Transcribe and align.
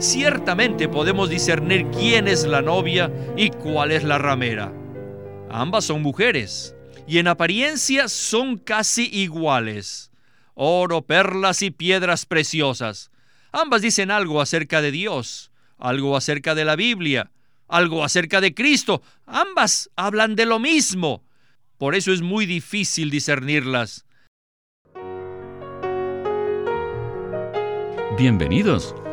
ciertamente 0.00 0.88
podemos 0.88 1.28
discernir 1.28 1.86
quién 1.90 2.26
es 2.26 2.44
la 2.46 2.62
novia 2.62 3.12
y 3.36 3.50
cuál 3.50 3.92
es 3.92 4.02
la 4.02 4.18
ramera. 4.18 4.72
Ambas 5.50 5.84
son 5.84 6.02
mujeres 6.02 6.74
y 7.06 7.18
en 7.18 7.28
apariencia 7.28 8.08
son 8.08 8.56
casi 8.56 9.08
iguales. 9.12 10.10
Oro, 10.54 11.02
perlas 11.02 11.62
y 11.62 11.70
piedras 11.70 12.26
preciosas. 12.26 13.10
Ambas 13.52 13.82
dicen 13.82 14.10
algo 14.10 14.40
acerca 14.40 14.80
de 14.80 14.90
Dios, 14.90 15.50
algo 15.78 16.16
acerca 16.16 16.54
de 16.54 16.64
la 16.64 16.76
Biblia, 16.76 17.30
algo 17.68 18.04
acerca 18.04 18.40
de 18.40 18.54
Cristo. 18.54 19.02
Ambas 19.26 19.90
hablan 19.96 20.34
de 20.34 20.46
lo 20.46 20.58
mismo. 20.58 21.24
Por 21.78 21.94
eso 21.94 22.12
es 22.12 22.22
muy 22.22 22.46
difícil 22.46 23.10
discernirlas. 23.10 24.06
Bienvenidos 28.18 28.94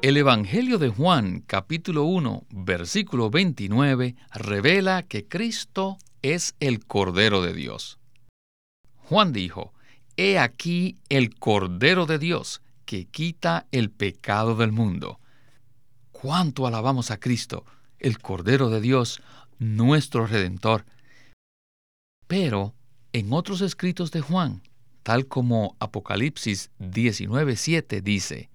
El 0.00 0.16
Evangelio 0.16 0.78
de 0.78 0.88
Juan, 0.88 1.44
capítulo 1.46 2.04
1, 2.04 2.46
versículo 2.48 3.28
29, 3.28 4.16
revela 4.32 5.02
que 5.02 5.28
Cristo 5.28 5.98
es 6.22 6.54
el 6.60 6.86
Cordero 6.86 7.42
de 7.42 7.52
Dios. 7.52 7.98
Juan 8.96 9.34
dijo, 9.34 9.74
He 10.16 10.38
aquí 10.38 10.96
el 11.10 11.34
Cordero 11.38 12.06
de 12.06 12.18
Dios 12.18 12.62
que 12.86 13.04
quita 13.04 13.66
el 13.70 13.90
pecado 13.90 14.56
del 14.56 14.72
mundo. 14.72 15.20
¿Cuánto 16.10 16.66
alabamos 16.66 17.10
a 17.10 17.20
Cristo, 17.20 17.66
el 17.98 18.18
Cordero 18.18 18.70
de 18.70 18.80
Dios, 18.80 19.20
nuestro 19.58 20.26
Redentor? 20.26 20.86
Pero 22.26 22.74
en 23.12 23.30
otros 23.34 23.60
escritos 23.60 24.10
de 24.10 24.22
Juan, 24.22 24.62
tal 25.02 25.26
como 25.26 25.76
Apocalipsis 25.80 26.70
19:7 26.78 28.02
dice, 28.02 28.50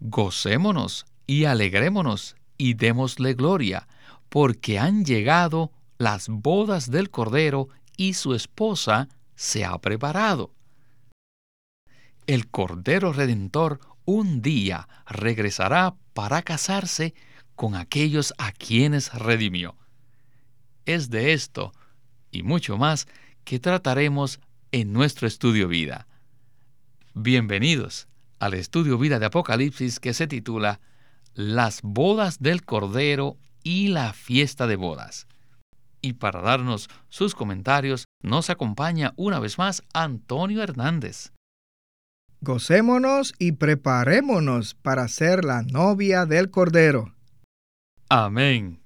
Gocémonos 0.00 1.06
y 1.26 1.44
alegrémonos 1.44 2.36
y 2.58 2.74
démosle 2.74 3.34
gloria, 3.34 3.88
porque 4.28 4.78
han 4.78 5.04
llegado 5.04 5.72
las 5.98 6.28
bodas 6.28 6.90
del 6.90 7.10
Cordero 7.10 7.68
y 7.96 8.14
su 8.14 8.34
esposa 8.34 9.08
se 9.34 9.64
ha 9.64 9.78
preparado. 9.78 10.54
El 12.26 12.48
Cordero 12.48 13.12
Redentor 13.12 13.80
un 14.04 14.42
día 14.42 14.88
regresará 15.06 15.94
para 16.12 16.42
casarse 16.42 17.14
con 17.54 17.74
aquellos 17.74 18.34
a 18.38 18.52
quienes 18.52 19.12
redimió. 19.12 19.76
Es 20.84 21.10
de 21.10 21.32
esto 21.32 21.72
y 22.30 22.42
mucho 22.42 22.78
más 22.78 23.06
que 23.44 23.58
trataremos 23.58 24.40
en 24.72 24.92
nuestro 24.94 25.28
estudio 25.28 25.68
vida. 25.68 26.08
Bienvenidos 27.14 28.08
al 28.38 28.54
estudio 28.54 28.96
vida 28.96 29.18
de 29.18 29.26
Apocalipsis 29.26 30.00
que 30.00 30.14
se 30.14 30.26
titula 30.26 30.80
Las 31.34 31.82
bodas 31.82 32.40
del 32.40 32.64
Cordero 32.64 33.36
y 33.62 33.88
la 33.88 34.14
fiesta 34.14 34.66
de 34.66 34.76
bodas. 34.76 35.26
Y 36.00 36.14
para 36.14 36.40
darnos 36.40 36.88
sus 37.10 37.34
comentarios 37.34 38.06
nos 38.22 38.48
acompaña 38.48 39.12
una 39.16 39.38
vez 39.38 39.58
más 39.58 39.82
Antonio 39.92 40.62
Hernández. 40.62 41.32
Gocémonos 42.40 43.34
y 43.38 43.52
preparémonos 43.52 44.74
para 44.74 45.06
ser 45.06 45.44
la 45.44 45.62
novia 45.62 46.24
del 46.24 46.50
Cordero. 46.50 47.14
Amén. 48.08 48.80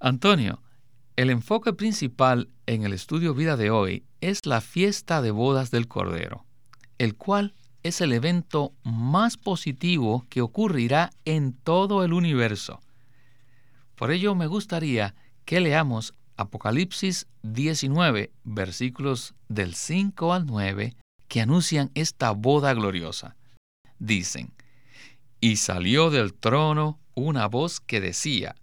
Antonio, 0.00 0.62
el 1.16 1.28
enfoque 1.30 1.74
principal 1.74 2.48
en 2.66 2.84
el 2.84 2.92
estudio 2.92 3.34
vida 3.34 3.56
de 3.56 3.70
hoy 3.70 4.04
es 4.20 4.46
la 4.46 4.60
fiesta 4.60 5.22
de 5.22 5.30
bodas 5.30 5.70
del 5.70 5.88
Cordero, 5.88 6.44
el 6.98 7.14
cual 7.16 7.54
es 7.82 8.00
el 8.00 8.12
evento 8.12 8.72
más 8.82 9.36
positivo 9.36 10.24
que 10.30 10.40
ocurrirá 10.40 11.10
en 11.24 11.52
todo 11.52 12.04
el 12.04 12.12
universo. 12.12 12.80
Por 13.94 14.10
ello 14.10 14.34
me 14.34 14.46
gustaría 14.46 15.14
que 15.44 15.60
leamos 15.60 16.14
Apocalipsis 16.36 17.26
19, 17.42 18.32
versículos 18.42 19.34
del 19.48 19.74
5 19.74 20.32
al 20.32 20.46
9, 20.46 20.96
que 21.28 21.40
anuncian 21.40 21.90
esta 21.94 22.32
boda 22.32 22.72
gloriosa. 22.74 23.36
Dicen, 23.98 24.52
y 25.40 25.56
salió 25.56 26.10
del 26.10 26.32
trono 26.32 26.98
una 27.14 27.46
voz 27.46 27.80
que 27.80 28.00
decía, 28.00 28.56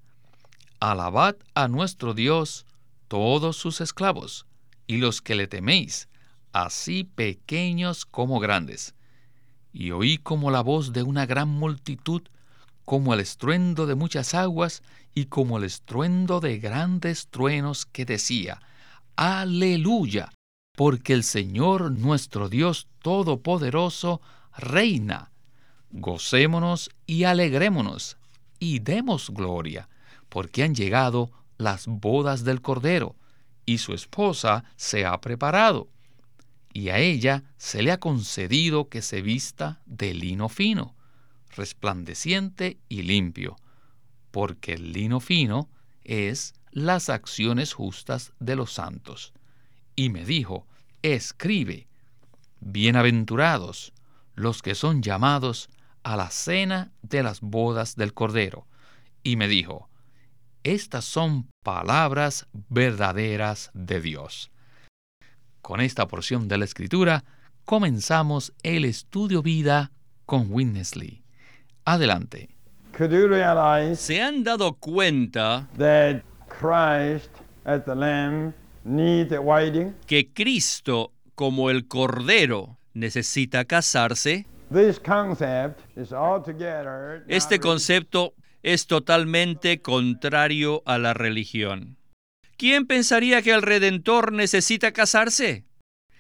Alabad 0.80 1.36
a 1.54 1.68
nuestro 1.68 2.16
Dios 2.16 2.66
todos 3.12 3.58
sus 3.58 3.82
esclavos, 3.82 4.46
y 4.88 4.96
los 4.96 5.22
que 5.22 5.36
le 5.36 5.46
teméis, 5.46 6.08
así 6.54 7.04
pequeños 7.04 8.06
como 8.06 8.40
grandes. 8.40 8.96
Y 9.74 9.92
oí 9.92 10.18
como 10.18 10.50
la 10.50 10.62
voz 10.62 10.94
de 10.94 11.04
una 11.04 11.26
gran 11.26 11.50
multitud, 11.50 12.22
como 12.86 13.14
el 13.14 13.20
estruendo 13.20 13.86
de 13.86 13.96
muchas 13.96 14.34
aguas, 14.34 14.82
y 15.14 15.26
como 15.26 15.58
el 15.58 15.66
estruendo 15.66 16.40
de 16.40 16.58
grandes 16.60 17.28
truenos 17.28 17.86
que 17.86 18.06
decía, 18.06 18.62
Aleluya, 19.18 20.32
porque 20.78 21.12
el 21.12 21.26
Señor 21.26 21.92
nuestro 21.92 22.48
Dios 22.48 22.88
Todopoderoso 23.02 24.22
reina. 24.58 25.34
Gocémonos 25.90 26.92
y 27.06 27.26
alegrémonos, 27.26 28.16
y 28.58 28.80
demos 28.80 29.32
gloria 29.32 29.90
porque 30.32 30.64
han 30.64 30.74
llegado 30.74 31.30
las 31.62 31.88
bodas 31.88 32.44
del 32.44 32.62
Cordero, 32.62 33.16
y 33.66 33.78
su 33.78 33.94
esposa 33.94 34.64
se 34.76 35.06
ha 35.06 35.20
preparado, 35.22 35.90
y 36.74 36.90
a 36.90 36.98
ella 36.98 37.44
se 37.58 37.84
le 37.84 37.92
ha 37.92 38.00
concedido 38.00 38.90
que 38.90 39.02
se 39.02 39.22
vista 39.22 39.82
de 39.86 40.14
lino 40.14 40.50
fino, 40.50 40.96
resplandeciente 41.56 42.80
y 42.90 43.04
limpio, 43.04 43.58
porque 44.32 44.74
el 44.74 44.94
lino 44.94 45.20
fino 45.20 45.70
es 46.04 46.54
las 46.72 47.10
acciones 47.10 47.74
justas 47.74 48.34
de 48.40 48.56
los 48.56 48.74
santos. 48.74 49.34
Y 49.96 50.10
me 50.10 50.26
dijo, 50.26 50.66
escribe, 51.04 51.88
bienaventurados 52.62 53.94
los 54.36 54.62
que 54.62 54.74
son 54.76 55.04
llamados 55.04 55.70
a 56.04 56.16
la 56.16 56.32
cena 56.32 56.92
de 57.02 57.22
las 57.22 57.42
bodas 57.42 57.96
del 57.96 58.14
Cordero. 58.14 58.66
Y 59.24 59.36
me 59.36 59.48
dijo, 59.48 59.91
estas 60.64 61.06
son 61.06 61.50
palabras 61.64 62.48
verdaderas 62.70 63.72
de 63.74 64.02
Dios. 64.02 64.52
Con 65.62 65.82
esta 65.82 66.08
porción 66.08 66.48
de 66.48 66.58
la 66.58 66.66
Escritura 66.66 67.24
comenzamos 67.66 68.54
el 68.64 68.86
estudio 68.86 69.42
vida 69.42 69.92
con 70.26 70.48
Witness 70.50 70.96
Lee. 70.96 71.24
Adelante. 71.86 72.50
¿Se 73.96 74.22
han 74.22 74.44
dado 74.44 74.74
cuenta 74.74 75.68
que 80.08 80.30
Cristo, 80.34 81.12
como 81.36 81.70
el 81.70 81.88
Cordero, 81.88 82.78
necesita 82.94 83.66
casarse? 83.66 84.46
Este 87.28 87.60
concepto 87.60 88.34
es 88.64 88.88
totalmente 88.88 89.82
contrario 89.82 90.84
a 90.86 90.98
la 90.98 91.14
religión. 91.14 91.98
¿Quién 92.58 92.86
pensaría 92.86 93.42
que 93.42 93.52
el 93.52 93.62
Redentor 93.62 94.32
necesita 94.32 94.92
casarse? 94.92 95.66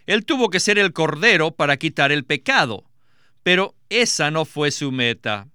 Él 0.07 0.25
tuvo 0.25 0.49
que 0.49 0.59
ser 0.59 0.79
el 0.79 0.93
Cordero 0.93 1.51
para 1.51 1.77
quitar 1.77 2.11
el 2.11 2.25
pecado, 2.25 2.89
pero 3.43 3.75
esa 3.89 4.31
no 4.31 4.45
fue 4.45 4.71
su 4.71 4.91
meta. 4.91 5.47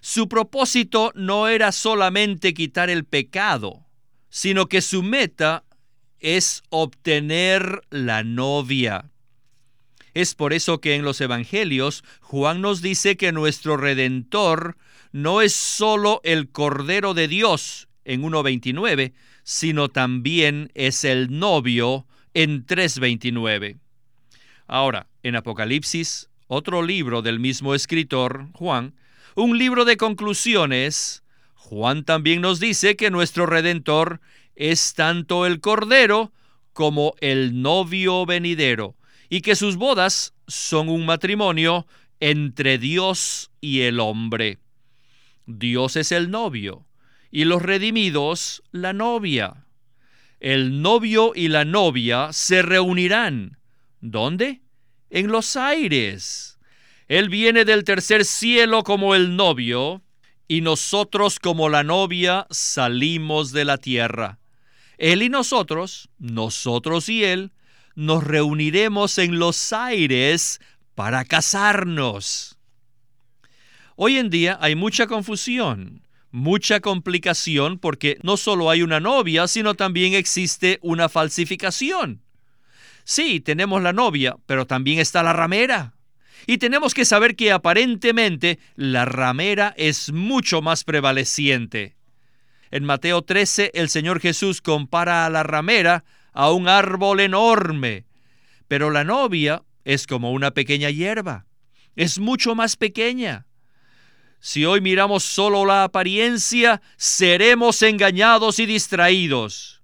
Su 0.00 0.28
propósito 0.28 1.12
no 1.14 1.48
era 1.48 1.72
solamente 1.72 2.52
quitar 2.52 2.90
el 2.90 3.04
pecado, 3.04 3.86
sino 4.28 4.66
que 4.66 4.82
su 4.82 5.02
meta 5.02 5.64
es 6.20 6.62
obtener 6.68 7.80
la 7.88 8.22
novia. 8.22 9.10
Es 10.12 10.34
por 10.34 10.52
eso 10.52 10.80
que 10.80 10.94
en 10.94 11.04
los 11.04 11.20
Evangelios 11.20 12.04
Juan 12.20 12.60
nos 12.60 12.82
dice 12.82 13.16
que 13.16 13.32
nuestro 13.32 13.76
Redentor 13.76 14.76
no 15.14 15.42
es 15.42 15.54
solo 15.54 16.20
el 16.24 16.50
Cordero 16.50 17.14
de 17.14 17.28
Dios 17.28 17.86
en 18.04 18.24
1.29, 18.24 19.12
sino 19.44 19.88
también 19.88 20.72
es 20.74 21.04
el 21.04 21.38
novio 21.38 22.04
en 22.34 22.66
3.29. 22.66 23.78
Ahora, 24.66 25.06
en 25.22 25.36
Apocalipsis 25.36 26.30
otro 26.48 26.82
libro 26.82 27.22
del 27.22 27.38
mismo 27.38 27.76
escritor, 27.76 28.48
Juan, 28.54 28.96
un 29.36 29.56
libro 29.56 29.84
de 29.84 29.96
conclusiones, 29.96 31.22
Juan 31.54 32.02
también 32.04 32.40
nos 32.40 32.58
dice 32.58 32.96
que 32.96 33.12
nuestro 33.12 33.46
Redentor 33.46 34.20
es 34.56 34.94
tanto 34.94 35.46
el 35.46 35.60
Cordero 35.60 36.32
como 36.72 37.14
el 37.20 37.62
novio 37.62 38.26
venidero, 38.26 38.96
y 39.28 39.42
que 39.42 39.54
sus 39.54 39.76
bodas 39.76 40.34
son 40.48 40.88
un 40.88 41.06
matrimonio 41.06 41.86
entre 42.18 42.78
Dios 42.78 43.52
y 43.60 43.82
el 43.82 44.00
hombre. 44.00 44.58
Dios 45.46 45.96
es 45.96 46.12
el 46.12 46.30
novio, 46.30 46.86
y 47.30 47.44
los 47.44 47.62
redimidos 47.62 48.62
la 48.72 48.92
novia. 48.92 49.66
El 50.40 50.82
novio 50.82 51.32
y 51.34 51.48
la 51.48 51.64
novia 51.64 52.32
se 52.32 52.62
reunirán. 52.62 53.58
¿Dónde? 54.00 54.62
En 55.10 55.28
los 55.28 55.56
aires. 55.56 56.58
Él 57.08 57.28
viene 57.28 57.64
del 57.64 57.84
tercer 57.84 58.24
cielo 58.24 58.82
como 58.82 59.14
el 59.14 59.36
novio, 59.36 60.02
y 60.48 60.60
nosotros 60.60 61.38
como 61.38 61.68
la 61.68 61.82
novia 61.82 62.46
salimos 62.50 63.52
de 63.52 63.64
la 63.64 63.78
tierra. 63.78 64.38
Él 64.98 65.22
y 65.22 65.28
nosotros, 65.28 66.10
nosotros 66.18 67.08
y 67.08 67.24
Él, 67.24 67.52
nos 67.94 68.24
reuniremos 68.24 69.18
en 69.18 69.38
los 69.38 69.72
aires 69.72 70.60
para 70.94 71.24
casarnos. 71.24 72.53
Hoy 73.96 74.18
en 74.18 74.28
día 74.28 74.58
hay 74.60 74.74
mucha 74.74 75.06
confusión, 75.06 76.02
mucha 76.32 76.80
complicación 76.80 77.78
porque 77.78 78.18
no 78.22 78.36
solo 78.36 78.68
hay 78.68 78.82
una 78.82 78.98
novia, 78.98 79.46
sino 79.46 79.74
también 79.74 80.14
existe 80.14 80.80
una 80.82 81.08
falsificación. 81.08 82.20
Sí, 83.04 83.38
tenemos 83.38 83.82
la 83.82 83.92
novia, 83.92 84.36
pero 84.46 84.66
también 84.66 84.98
está 84.98 85.22
la 85.22 85.32
ramera. 85.32 85.94
Y 86.46 86.58
tenemos 86.58 86.92
que 86.92 87.04
saber 87.04 87.36
que 87.36 87.52
aparentemente 87.52 88.58
la 88.74 89.04
ramera 89.04 89.72
es 89.76 90.12
mucho 90.12 90.60
más 90.60 90.82
prevaleciente. 90.82 91.94
En 92.72 92.84
Mateo 92.84 93.22
13 93.22 93.70
el 93.74 93.88
Señor 93.88 94.18
Jesús 94.20 94.60
compara 94.60 95.24
a 95.24 95.30
la 95.30 95.44
ramera 95.44 96.04
a 96.32 96.50
un 96.50 96.66
árbol 96.66 97.20
enorme, 97.20 98.06
pero 98.66 98.90
la 98.90 99.04
novia 99.04 99.62
es 99.84 100.08
como 100.08 100.32
una 100.32 100.50
pequeña 100.50 100.90
hierba, 100.90 101.46
es 101.94 102.18
mucho 102.18 102.56
más 102.56 102.74
pequeña. 102.74 103.46
Si 104.46 104.66
hoy 104.66 104.82
miramos 104.82 105.24
solo 105.24 105.64
la 105.64 105.84
apariencia, 105.84 106.82
seremos 106.98 107.80
engañados 107.80 108.58
y 108.58 108.66
distraídos. 108.66 109.80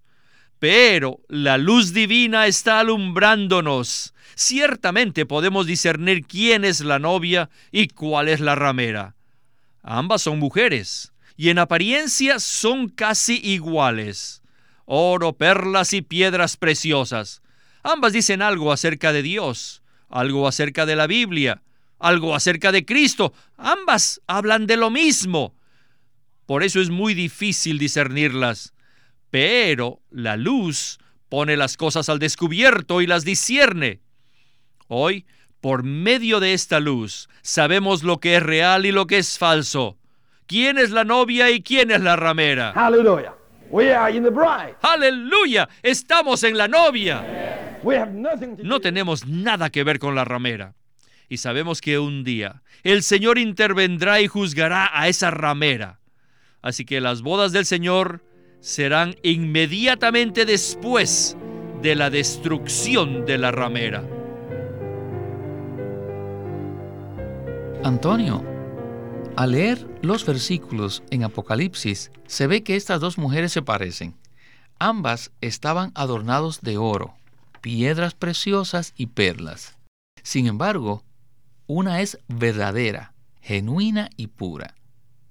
Pero 0.59 1.21
la 1.29 1.57
luz 1.57 1.95
divina 1.95 2.47
está 2.47 2.81
alumbrándonos. 2.81 4.13
Ciertamente 4.35 5.25
podemos 5.25 5.65
discernir 5.65 6.27
quién 6.27 6.67
es 6.67 6.83
la 6.83 6.99
novia 6.99 7.49
y 7.73 7.89
cuál 7.89 8.29
es 8.29 8.41
la 8.41 8.55
ramera. 8.55 9.15
Ambas 9.83 10.21
son 10.21 10.39
mujeres, 10.39 11.15
y 11.39 11.49
en 11.49 11.59
apariencia 11.59 12.39
son 12.39 12.91
casi 12.91 13.41
iguales. 13.43 14.43
Oro, 14.85 15.33
perlas 15.33 15.95
y 15.95 16.03
piedras 16.03 16.59
preciosas. 16.59 17.41
Ambas 17.83 18.13
dicen 18.13 18.43
algo 18.43 18.75
acerca 18.75 19.15
de 19.15 19.23
Dios, 19.23 19.81
algo 20.11 20.47
acerca 20.47 20.85
de 20.85 20.97
la 20.97 21.07
Biblia, 21.07 21.63
algo 22.01 22.35
acerca 22.35 22.73
de 22.73 22.85
Cristo. 22.85 23.33
Ambas 23.57 24.21
hablan 24.27 24.67
de 24.67 24.77
lo 24.77 24.91
mismo. 24.91 25.55
Por 26.47 26.63
eso 26.65 26.81
es 26.81 26.91
muy 26.91 27.15
difícil 27.15 27.79
discernirlas. 27.79 28.75
Pero 29.31 30.01
la 30.11 30.37
luz 30.37 30.99
pone 31.29 31.57
las 31.57 31.77
cosas 31.77 32.09
al 32.09 32.19
descubierto 32.19 33.01
y 33.01 33.07
las 33.07 33.25
discierne. 33.25 34.01
Hoy, 34.89 35.27
por 35.61 35.85
medio 35.85 36.41
de 36.41 36.55
esta 36.55 36.81
luz, 36.81 37.29
sabemos 37.43 38.03
lo 38.03 38.19
que 38.19 38.37
es 38.37 38.43
real 38.43 38.87
y 38.87 38.91
lo 38.91 39.07
que 39.07 39.19
es 39.19 39.39
falso 39.39 40.01
quién 40.51 40.79
es 40.79 40.91
la 40.91 41.05
novia 41.05 41.49
y 41.51 41.63
quién 41.63 41.93
es 41.93 42.01
la 42.01 42.17
ramera. 42.17 42.73
Hallelujah. 42.75 43.35
We 43.71 43.95
are 43.95 44.13
in 44.13 44.25
the 44.25 44.31
bride. 44.31 44.75
Aleluya, 44.83 45.69
estamos 45.81 46.43
en 46.43 46.59
la 46.59 46.67
novia. 46.67 47.79
We 47.85 47.97
have 47.97 48.13
nothing 48.13 48.57
to 48.57 48.65
No 48.65 48.81
tenemos 48.81 49.25
nada 49.29 49.71
que 49.71 49.85
ver 49.85 50.01
con 50.01 50.17
la 50.17 50.25
ramera. 50.25 50.75
Y 51.31 51.37
sabemos 51.37 51.81
que 51.81 52.01
un 52.01 52.25
día 52.25 52.61
el 52.83 53.05
Señor 53.05 53.39
intervendrá 53.39 54.21
y 54.21 54.27
juzgará 54.27 54.91
a 54.93 55.07
esa 55.07 55.31
ramera. 55.31 56.01
Así 56.61 56.85
que 56.85 57.01
las 57.01 57.23
bodas 57.23 57.53
del 57.53 57.65
Señor 57.65 58.25
serán 58.59 59.15
inmediatamente 59.23 60.45
después 60.45 61.37
de 61.83 61.95
la 61.95 62.11
destrucción 62.11 63.25
de 63.27 63.39
la 63.39 63.53
ramera. 63.53 64.03
Antonio, 67.85 68.45
al 69.37 69.53
leer 69.53 69.87
los 70.03 70.27
versículos 70.27 71.05
en 71.11 71.23
Apocalipsis, 71.23 72.11
se 72.27 72.49
ve 72.49 72.65
que 72.65 72.75
estas 72.75 73.01
dos 73.01 73.19
mujeres 73.19 73.53
se 73.53 73.63
parecen. 73.63 74.17
Ambas 74.81 75.31
estaban 75.41 75.93
adornados 75.95 76.61
de 76.61 76.77
oro, 76.77 77.15
piedras 77.61 78.15
preciosas 78.15 78.95
y 78.97 79.07
perlas. 79.07 79.79
Sin 80.25 80.49
embargo, 80.49 81.05
una 81.73 82.01
es 82.01 82.19
verdadera, 82.27 83.15
genuina 83.43 84.11
y 84.17 84.27
pura, 84.27 84.75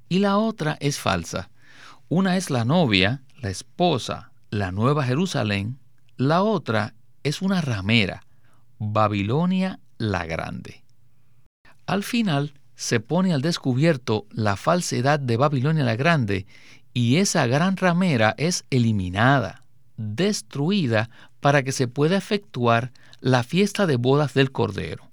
y 0.07 0.19
la 0.19 0.37
otra 0.37 0.77
es 0.79 0.97
falsa. 0.97 1.49
Una 2.07 2.37
es 2.37 2.49
la 2.49 2.63
novia, 2.63 3.23
la 3.41 3.49
esposa, 3.49 4.31
la 4.49 4.71
nueva 4.71 5.03
Jerusalén, 5.03 5.79
la 6.15 6.41
otra 6.41 6.95
es 7.23 7.41
una 7.41 7.59
ramera, 7.59 8.23
Babilonia 8.77 9.81
la 9.97 10.25
Grande. 10.25 10.85
Al 11.85 12.03
final 12.03 12.53
se 12.73 13.01
pone 13.01 13.33
al 13.33 13.41
descubierto 13.41 14.25
la 14.31 14.55
falsedad 14.55 15.19
de 15.19 15.35
Babilonia 15.35 15.83
la 15.83 15.97
Grande 15.97 16.47
y 16.93 17.17
esa 17.17 17.47
gran 17.47 17.75
ramera 17.75 18.33
es 18.37 18.63
eliminada, 18.69 19.65
destruida 19.97 21.09
para 21.41 21.63
que 21.63 21.73
se 21.73 21.89
pueda 21.89 22.15
efectuar 22.15 22.93
la 23.19 23.43
fiesta 23.43 23.85
de 23.85 23.97
bodas 23.97 24.33
del 24.33 24.53
Cordero. 24.53 25.08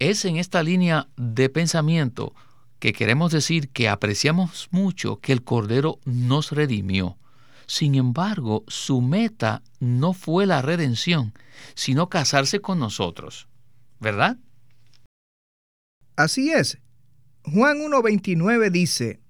Es 0.00 0.24
en 0.24 0.38
esta 0.38 0.62
línea 0.62 1.08
de 1.18 1.50
pensamiento 1.50 2.34
que 2.78 2.94
queremos 2.94 3.32
decir 3.32 3.68
que 3.68 3.86
apreciamos 3.86 4.68
mucho 4.70 5.20
que 5.20 5.32
el 5.32 5.44
Cordero 5.44 6.00
nos 6.06 6.52
redimió. 6.52 7.18
Sin 7.66 7.94
embargo, 7.94 8.64
su 8.66 9.02
meta 9.02 9.62
no 9.78 10.14
fue 10.14 10.46
la 10.46 10.62
redención, 10.62 11.34
sino 11.74 12.08
casarse 12.08 12.60
con 12.60 12.78
nosotros. 12.78 13.46
¿Verdad? 14.00 14.38
Así 16.16 16.50
es. 16.50 16.78
Juan 17.44 17.80
1.29 17.80 18.70
dice, 18.70 19.20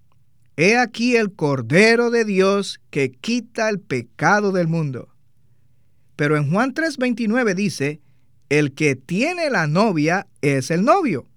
He 0.57 0.79
aquí 0.79 1.17
el 1.17 1.33
Cordero 1.33 2.13
de 2.13 2.25
Dios 2.25 2.81
que 2.91 3.11
quita 3.11 3.69
el 3.69 3.81
pecado 3.81 4.53
del 4.53 4.69
mundo. 4.69 5.09
Pero 6.15 6.37
en 6.37 6.49
Juan 6.53 6.75
3.29 6.75 7.55
dice, 7.55 8.01
El 8.51 8.75
que 8.75 8.97
tiene 8.97 9.49
la 9.49 9.69
novia 9.69 10.27
es 10.43 10.73
el 10.73 10.85
novio. 10.85 11.29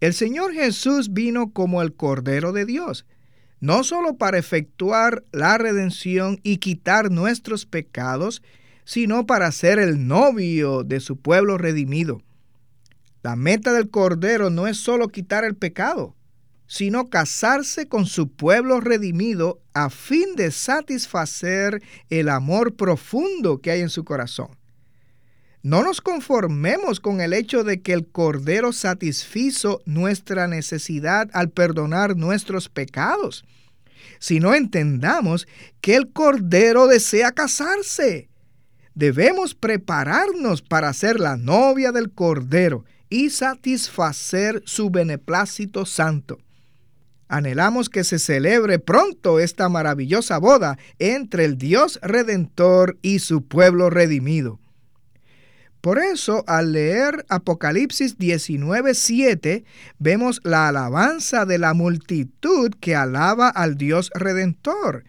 El 0.00 0.14
Señor 0.14 0.52
Jesús 0.52 1.12
vino 1.12 1.52
como 1.52 1.82
el 1.82 1.94
Cordero 1.94 2.52
de 2.52 2.64
Dios, 2.64 3.04
no 3.58 3.82
solo 3.82 4.16
para 4.16 4.38
efectuar 4.38 5.24
la 5.32 5.58
redención 5.58 6.38
y 6.44 6.58
quitar 6.58 7.10
nuestros 7.10 7.66
pecados, 7.66 8.44
sino 8.84 9.26
para 9.26 9.50
ser 9.50 9.80
el 9.80 10.06
novio 10.06 10.84
de 10.84 11.00
su 11.00 11.16
pueblo 11.16 11.58
redimido. 11.58 12.22
La 13.24 13.34
meta 13.34 13.72
del 13.72 13.90
Cordero 13.90 14.50
no 14.50 14.68
es 14.68 14.76
solo 14.76 15.08
quitar 15.08 15.44
el 15.44 15.56
pecado, 15.56 16.14
sino 16.68 17.10
casarse 17.10 17.88
con 17.88 18.06
su 18.06 18.28
pueblo 18.30 18.80
redimido 18.80 19.60
a 19.74 19.90
fin 19.90 20.36
de 20.36 20.52
satisfacer 20.52 21.82
el 22.08 22.28
amor 22.28 22.76
profundo 22.76 23.60
que 23.60 23.72
hay 23.72 23.80
en 23.80 23.90
su 23.90 24.04
corazón. 24.04 24.61
No 25.62 25.84
nos 25.84 26.00
conformemos 26.00 26.98
con 26.98 27.20
el 27.20 27.32
hecho 27.32 27.62
de 27.62 27.82
que 27.82 27.92
el 27.92 28.08
Cordero 28.08 28.72
satisfizo 28.72 29.80
nuestra 29.84 30.48
necesidad 30.48 31.30
al 31.32 31.50
perdonar 31.50 32.16
nuestros 32.16 32.68
pecados, 32.68 33.44
sino 34.18 34.54
entendamos 34.54 35.46
que 35.80 35.94
el 35.94 36.10
Cordero 36.12 36.88
desea 36.88 37.30
casarse. 37.30 38.28
Debemos 38.96 39.54
prepararnos 39.54 40.62
para 40.62 40.92
ser 40.92 41.20
la 41.20 41.36
novia 41.36 41.92
del 41.92 42.10
Cordero 42.10 42.84
y 43.08 43.30
satisfacer 43.30 44.62
su 44.66 44.90
beneplácito 44.90 45.86
santo. 45.86 46.38
Anhelamos 47.28 47.88
que 47.88 48.02
se 48.02 48.18
celebre 48.18 48.80
pronto 48.80 49.38
esta 49.38 49.68
maravillosa 49.68 50.38
boda 50.38 50.76
entre 50.98 51.44
el 51.44 51.56
Dios 51.56 52.00
Redentor 52.02 52.98
y 53.00 53.20
su 53.20 53.46
pueblo 53.46 53.90
redimido. 53.90 54.58
Por 55.82 55.98
eso, 55.98 56.44
al 56.46 56.72
leer 56.74 57.26
Apocalipsis 57.28 58.16
19:7, 58.16 59.64
vemos 59.98 60.40
la 60.44 60.68
alabanza 60.68 61.44
de 61.44 61.58
la 61.58 61.74
multitud 61.74 62.70
que 62.80 62.94
alaba 62.94 63.48
al 63.48 63.76
Dios 63.76 64.12
Redentor, 64.14 65.02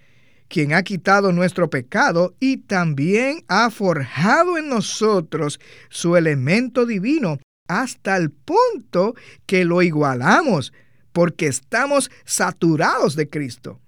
quien 0.48 0.74
ha 0.74 0.82
quitado 0.82 1.32
nuestro 1.32 1.70
pecado 1.70 2.36
y 2.40 2.58
también 2.58 3.46
ha 3.48 3.70
forjado 3.70 4.58
en 4.58 4.68
nosotros 4.68 5.60
su 5.90 6.18
elemento 6.18 6.88
divino 6.88 7.38
hasta 7.68 8.18
el 8.18 8.32
punto 8.32 9.14
que 9.46 9.66
lo 9.66 9.84
igualamos, 9.84 10.74
porque 11.12 11.46
estamos 11.46 12.10
saturados 12.26 13.16
de 13.16 13.30
Cristo. 13.30 13.80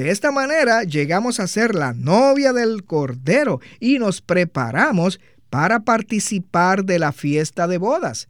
De 0.00 0.10
esta 0.10 0.32
manera 0.32 0.82
llegamos 0.82 1.40
a 1.40 1.46
ser 1.46 1.74
la 1.74 1.92
novia 1.92 2.52
del 2.52 2.84
Cordero 2.84 3.60
y 3.80 3.98
nos 3.98 4.22
preparamos 4.22 5.20
para 5.50 5.80
participar 5.80 6.84
de 6.84 6.98
la 6.98 7.12
fiesta 7.12 7.66
de 7.66 7.78
bodas, 7.78 8.28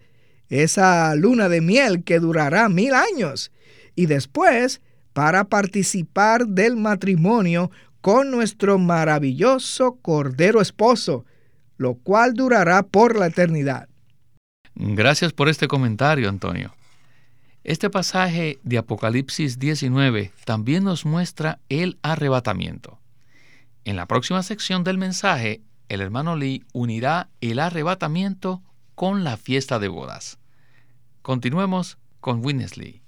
esa 0.49 1.15
luna 1.15 1.49
de 1.49 1.61
miel 1.61 2.03
que 2.03 2.19
durará 2.19 2.69
mil 2.69 2.95
años, 2.95 3.53
y 3.95 4.07
después 4.07 4.81
para 5.13 5.45
participar 5.45 6.47
del 6.47 6.77
matrimonio 6.77 7.71
con 8.01 8.31
nuestro 8.31 8.79
maravilloso 8.79 9.99
Cordero 10.01 10.61
Esposo, 10.61 11.25
lo 11.77 11.95
cual 11.95 12.35
durará 12.35 12.83
por 12.83 13.19
la 13.19 13.27
eternidad. 13.27 13.89
Gracias 14.75 15.33
por 15.33 15.49
este 15.49 15.69
comentario, 15.69 16.29
Antonio. 16.29 16.75
Este 17.63 17.91
pasaje 17.91 18.59
de 18.63 18.79
Apocalipsis 18.79 19.59
19 19.59 20.33
también 20.47 20.85
nos 20.85 21.05
muestra 21.05 21.59
el 21.69 21.99
arrebatamiento. 22.03 22.99
En 23.85 23.97
la 23.97 24.07
próxima 24.07 24.43
sección 24.43 24.83
del 24.85 24.97
mensaje, 24.97 25.61
el 25.91 26.01
hermano 26.01 26.37
Lee 26.37 26.65
unirá 26.73 27.31
el 27.41 27.59
arrebatamiento 27.59 28.63
con 28.95 29.25
la 29.25 29.37
fiesta 29.37 29.81
de 29.81 29.89
bodas. 29.89 30.39
Continuemos 31.21 31.99
con 32.21 32.45
Winnesley. 32.45 33.03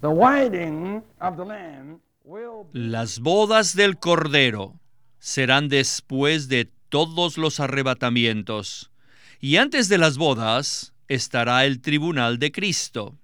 The 0.00 0.08
wedding 0.08 1.04
of 1.20 1.36
the 1.36 1.44
Lamb 1.44 2.00
will 2.24 2.64
be 2.72 2.80
Las 2.80 3.20
bodas 3.20 3.76
del 3.76 3.98
Cordero 3.98 4.80
serán 5.18 5.68
después 5.68 6.48
de 6.48 6.70
todos 6.88 7.36
los 7.36 7.60
arrebatamientos, 7.60 8.90
y 9.38 9.58
antes 9.58 9.90
de 9.90 9.98
las 9.98 10.16
bodas 10.16 10.94
estará 11.08 11.66
el 11.66 11.82
tribunal 11.82 12.38
de 12.38 12.50
Cristo. 12.50 13.18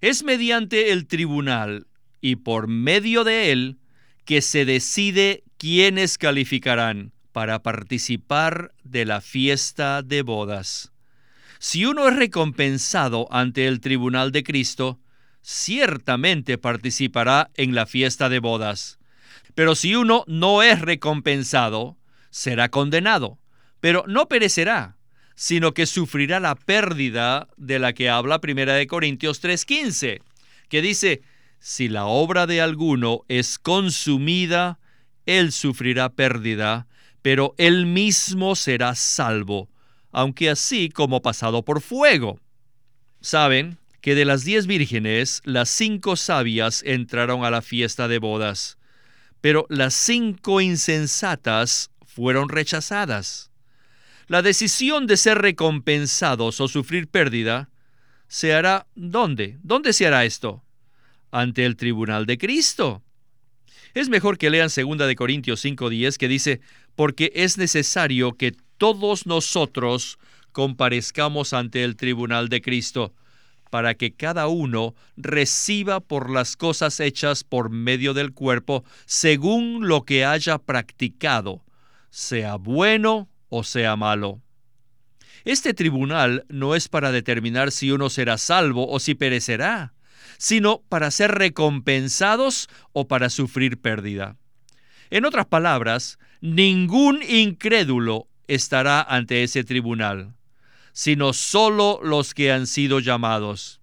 Es 0.00 0.22
mediante 0.22 0.92
el 0.92 1.08
tribunal 1.08 1.88
y 2.20 2.36
por 2.36 2.68
medio 2.68 3.24
de 3.24 3.50
él 3.50 3.78
que 4.24 4.42
se 4.42 4.64
decide 4.64 5.42
quiénes 5.58 6.18
calificarán 6.18 7.12
para 7.32 7.62
participar 7.62 8.72
de 8.84 9.04
la 9.04 9.20
fiesta 9.20 10.02
de 10.02 10.22
bodas. 10.22 10.92
Si 11.58 11.84
uno 11.84 12.08
es 12.08 12.16
recompensado 12.16 13.28
ante 13.30 13.66
el 13.66 13.80
tribunal 13.80 14.32
de 14.32 14.42
Cristo, 14.42 15.00
ciertamente 15.42 16.58
participará 16.58 17.50
en 17.54 17.74
la 17.74 17.86
fiesta 17.86 18.28
de 18.28 18.38
bodas. 18.38 18.98
Pero 19.54 19.74
si 19.74 19.94
uno 19.94 20.24
no 20.26 20.62
es 20.62 20.80
recompensado, 20.80 21.96
será 22.30 22.68
condenado, 22.70 23.38
pero 23.80 24.04
no 24.06 24.28
perecerá, 24.28 24.96
sino 25.34 25.72
que 25.74 25.86
sufrirá 25.86 26.40
la 26.40 26.54
pérdida 26.54 27.48
de 27.56 27.78
la 27.78 27.92
que 27.92 28.08
habla 28.08 28.40
1 28.42 28.72
de 28.72 28.86
Corintios 28.86 29.40
3:15, 29.42 30.22
que 30.68 30.82
dice, 30.82 31.22
si 31.58 31.88
la 31.88 32.06
obra 32.06 32.46
de 32.46 32.60
alguno 32.60 33.22
es 33.28 33.58
consumida, 33.58 34.78
él 35.26 35.52
sufrirá 35.52 36.10
pérdida, 36.10 36.86
pero 37.22 37.54
él 37.56 37.86
mismo 37.86 38.56
será 38.56 38.94
salvo, 38.94 39.70
aunque 40.10 40.50
así 40.50 40.90
como 40.90 41.22
pasado 41.22 41.64
por 41.64 41.80
fuego. 41.80 42.40
Saben 43.20 43.78
que 44.00 44.16
de 44.16 44.24
las 44.24 44.44
diez 44.44 44.66
vírgenes, 44.66 45.40
las 45.44 45.70
cinco 45.70 46.16
sabias 46.16 46.82
entraron 46.84 47.44
a 47.44 47.50
la 47.50 47.62
fiesta 47.62 48.08
de 48.08 48.18
bodas, 48.18 48.76
pero 49.40 49.66
las 49.70 49.94
cinco 49.94 50.60
insensatas 50.60 51.90
fueron 52.04 52.48
rechazadas. 52.48 53.50
La 54.26 54.42
decisión 54.42 55.06
de 55.06 55.16
ser 55.16 55.38
recompensados 55.38 56.60
o 56.60 56.68
sufrir 56.68 57.08
pérdida 57.08 57.70
se 58.28 58.54
hará 58.54 58.86
¿dónde? 58.94 59.58
¿Dónde 59.62 59.92
se 59.92 60.06
hará 60.06 60.24
esto? 60.24 60.64
Ante 61.30 61.64
el 61.64 61.76
tribunal 61.76 62.26
de 62.26 62.38
Cristo. 62.38 63.02
Es 63.94 64.08
mejor 64.08 64.38
que 64.38 64.50
lean 64.50 64.70
2 64.74 65.06
de 65.06 65.16
Corintios 65.16 65.62
5:10 65.64 66.16
que 66.16 66.28
dice, 66.28 66.60
porque 66.94 67.32
es 67.34 67.58
necesario 67.58 68.32
que 68.32 68.52
todos 68.78 69.26
nosotros 69.26 70.18
comparezcamos 70.52 71.52
ante 71.52 71.84
el 71.84 71.96
tribunal 71.96 72.48
de 72.48 72.60
Cristo, 72.60 73.14
para 73.70 73.94
que 73.94 74.12
cada 74.12 74.48
uno 74.48 74.94
reciba 75.16 76.00
por 76.00 76.28
las 76.30 76.56
cosas 76.56 77.00
hechas 77.00 77.42
por 77.42 77.70
medio 77.70 78.12
del 78.12 78.32
cuerpo, 78.32 78.84
según 79.06 79.88
lo 79.88 80.04
que 80.04 80.26
haya 80.26 80.58
practicado, 80.58 81.64
sea 82.10 82.56
bueno 82.56 83.30
o 83.48 83.64
sea 83.64 83.96
malo. 83.96 84.42
Este 85.44 85.74
tribunal 85.74 86.44
no 86.48 86.74
es 86.74 86.88
para 86.88 87.12
determinar 87.12 87.72
si 87.72 87.90
uno 87.90 88.10
será 88.10 88.38
salvo 88.38 88.88
o 88.88 89.00
si 89.00 89.14
perecerá, 89.14 89.94
sino 90.38 90.82
para 90.88 91.10
ser 91.10 91.32
recompensados 91.32 92.68
o 92.92 93.08
para 93.08 93.30
sufrir 93.30 93.80
pérdida. 93.80 94.36
En 95.10 95.24
otras 95.24 95.46
palabras, 95.46 96.18
ningún 96.42 97.22
incrédulo 97.22 98.28
estará 98.48 99.00
ante 99.00 99.44
ese 99.44 99.62
tribunal, 99.62 100.34
sino 100.92 101.32
solo 101.32 102.00
los 102.02 102.34
que 102.34 102.52
han 102.52 102.66
sido 102.66 102.98
llamados. 102.98 103.80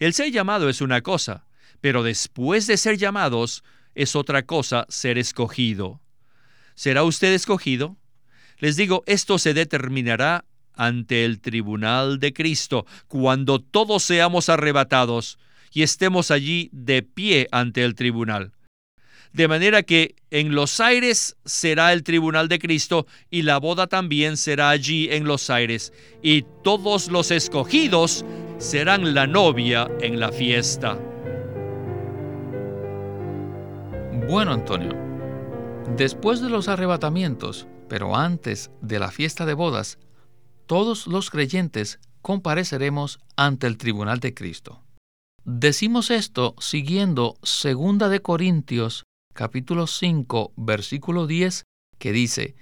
El 0.00 0.12
ser 0.12 0.32
llamado 0.32 0.68
es 0.68 0.80
una 0.80 1.02
cosa, 1.02 1.46
pero 1.80 2.02
después 2.02 2.66
de 2.66 2.76
ser 2.76 2.98
llamados 2.98 3.62
es 3.94 4.16
otra 4.16 4.42
cosa 4.42 4.86
ser 4.88 5.18
escogido. 5.18 6.00
¿Será 6.74 7.04
usted 7.04 7.32
escogido? 7.32 7.96
Les 8.58 8.76
digo, 8.76 9.04
esto 9.06 9.38
se 9.38 9.54
determinará 9.54 10.44
ante 10.74 11.24
el 11.24 11.40
tribunal 11.40 12.18
de 12.18 12.32
Cristo, 12.32 12.86
cuando 13.06 13.60
todos 13.60 14.02
seamos 14.02 14.48
arrebatados 14.48 15.38
y 15.72 15.82
estemos 15.82 16.32
allí 16.32 16.70
de 16.72 17.04
pie 17.04 17.46
ante 17.52 17.84
el 17.84 17.94
tribunal. 17.94 18.53
De 19.34 19.48
manera 19.48 19.82
que 19.82 20.14
en 20.30 20.54
los 20.54 20.78
aires 20.78 21.36
será 21.44 21.92
el 21.92 22.04
tribunal 22.04 22.46
de 22.48 22.60
Cristo 22.60 23.08
y 23.30 23.42
la 23.42 23.58
boda 23.58 23.88
también 23.88 24.36
será 24.36 24.70
allí 24.70 25.08
en 25.10 25.24
los 25.24 25.50
aires. 25.50 25.92
Y 26.22 26.44
todos 26.62 27.10
los 27.10 27.32
escogidos 27.32 28.24
serán 28.58 29.12
la 29.12 29.26
novia 29.26 29.90
en 30.00 30.20
la 30.20 30.30
fiesta. 30.30 30.96
Bueno, 34.28 34.52
Antonio, 34.52 34.94
después 35.96 36.40
de 36.40 36.48
los 36.48 36.68
arrebatamientos, 36.68 37.66
pero 37.88 38.14
antes 38.14 38.70
de 38.82 39.00
la 39.00 39.10
fiesta 39.10 39.46
de 39.46 39.54
bodas, 39.54 39.98
todos 40.66 41.08
los 41.08 41.30
creyentes 41.30 41.98
compareceremos 42.22 43.18
ante 43.34 43.66
el 43.66 43.78
tribunal 43.78 44.20
de 44.20 44.32
Cristo. 44.32 44.84
Decimos 45.44 46.12
esto 46.12 46.54
siguiendo 46.60 47.36
2 47.42 48.08
de 48.08 48.22
Corintios 48.22 49.04
capítulo 49.34 49.88
5 49.88 50.52
versículo 50.56 51.26
10 51.26 51.64
que 51.98 52.12
dice, 52.12 52.54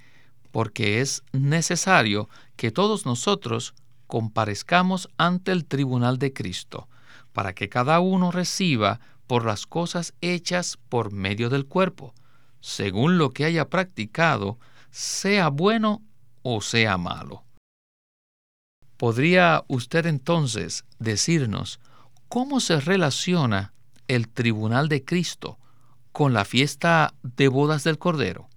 porque 0.51 1.01
es 1.01 1.23
necesario 1.31 2.29
que 2.55 2.71
todos 2.71 3.05
nosotros 3.05 3.73
comparezcamos 4.07 5.07
ante 5.17 5.51
el 5.51 5.65
tribunal 5.65 6.17
de 6.17 6.33
Cristo, 6.33 6.89
para 7.31 7.53
que 7.53 7.69
cada 7.69 7.99
uno 7.99 8.31
reciba 8.31 8.99
por 9.27 9.45
las 9.45 9.65
cosas 9.65 10.13
hechas 10.21 10.77
por 10.89 11.11
medio 11.11 11.49
del 11.49 11.65
cuerpo, 11.65 12.13
según 12.59 13.17
lo 13.17 13.31
que 13.31 13.45
haya 13.45 13.69
practicado, 13.69 14.59
sea 14.91 15.49
bueno 15.49 16.01
o 16.41 16.61
sea 16.61 16.97
malo. 16.97 17.43
¿Podría 18.97 19.63
usted 19.67 20.05
entonces 20.05 20.85
decirnos 20.99 21.79
cómo 22.29 22.59
se 22.59 22.79
relaciona 22.79 23.73
el 24.07 24.27
tribunal 24.29 24.89
de 24.89 25.03
Cristo 25.03 25.59
con 26.13 26.31
la 26.31 26.45
fiesta 26.45 27.13
de 27.23 27.49
bodas 27.49 27.83
del 27.83 27.97
Cordero? 27.97 28.47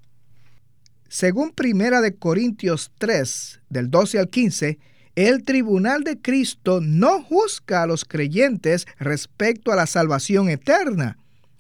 Según 1.09 1.51
Primera 1.51 2.01
de 2.01 2.15
Corintios 2.15 2.93
3, 2.99 3.63
del 3.69 3.91
12 3.91 4.19
al 4.21 4.29
15, 4.29 4.79
el 5.17 5.45
tribunal 5.45 6.05
de 6.05 6.21
Cristo 6.21 6.81
no 6.83 7.23
juzga 7.23 7.83
a 7.83 7.87
los 7.87 8.05
creyentes 8.05 8.87
respecto 8.99 9.73
a 9.73 9.77
la 9.77 9.87
salvación 9.87 10.51
eterna, 10.51 11.19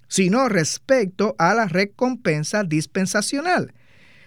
sino 0.08 0.48
respecto 0.48 1.34
a 1.38 1.54
la 1.54 1.66
recompensa 1.66 2.62
dispensacional. 2.64 3.72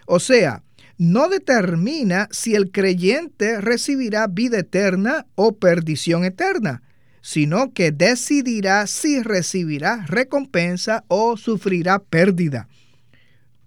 O 0.07 0.19
sea, 0.19 0.63
no 0.97 1.29
determina 1.29 2.27
si 2.31 2.55
el 2.55 2.71
creyente 2.71 3.61
recibirá 3.61 4.27
vida 4.27 4.59
eterna 4.59 5.27
o 5.35 5.57
perdición 5.57 6.25
eterna, 6.25 6.81
sino 7.21 7.73
que 7.73 7.91
decidirá 7.91 8.87
si 8.87 9.21
recibirá 9.21 10.05
recompensa 10.07 11.03
o 11.07 11.37
sufrirá 11.37 11.99
pérdida. 11.99 12.67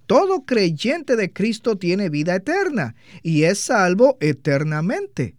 Todo 0.06 0.44
creyente 0.44 1.16
de 1.16 1.32
Cristo 1.32 1.76
tiene 1.76 2.08
vida 2.08 2.34
eterna 2.34 2.94
y 3.22 3.44
es 3.44 3.58
salvo 3.58 4.16
eternamente. 4.20 5.36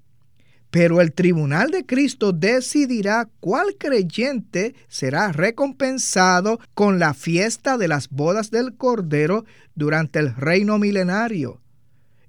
Pero 0.72 1.01
el 1.01 1.13
tribunal 1.13 1.70
de 1.70 1.86
Cristo 1.86 2.32
decidirá 2.32 3.29
cuál 3.39 3.75
creyente 3.77 4.74
será 4.88 5.32
recompensado 5.32 6.60
con 6.74 6.98
la 6.98 7.13
fiesta 7.13 7.77
de 7.77 7.88
las 7.88 8.10
bodas 8.10 8.50
del 8.50 8.75
Cordero 8.75 9.46
durante 9.75 10.17
el 10.17 10.36
reino 10.36 10.79
milenario. 10.79 11.62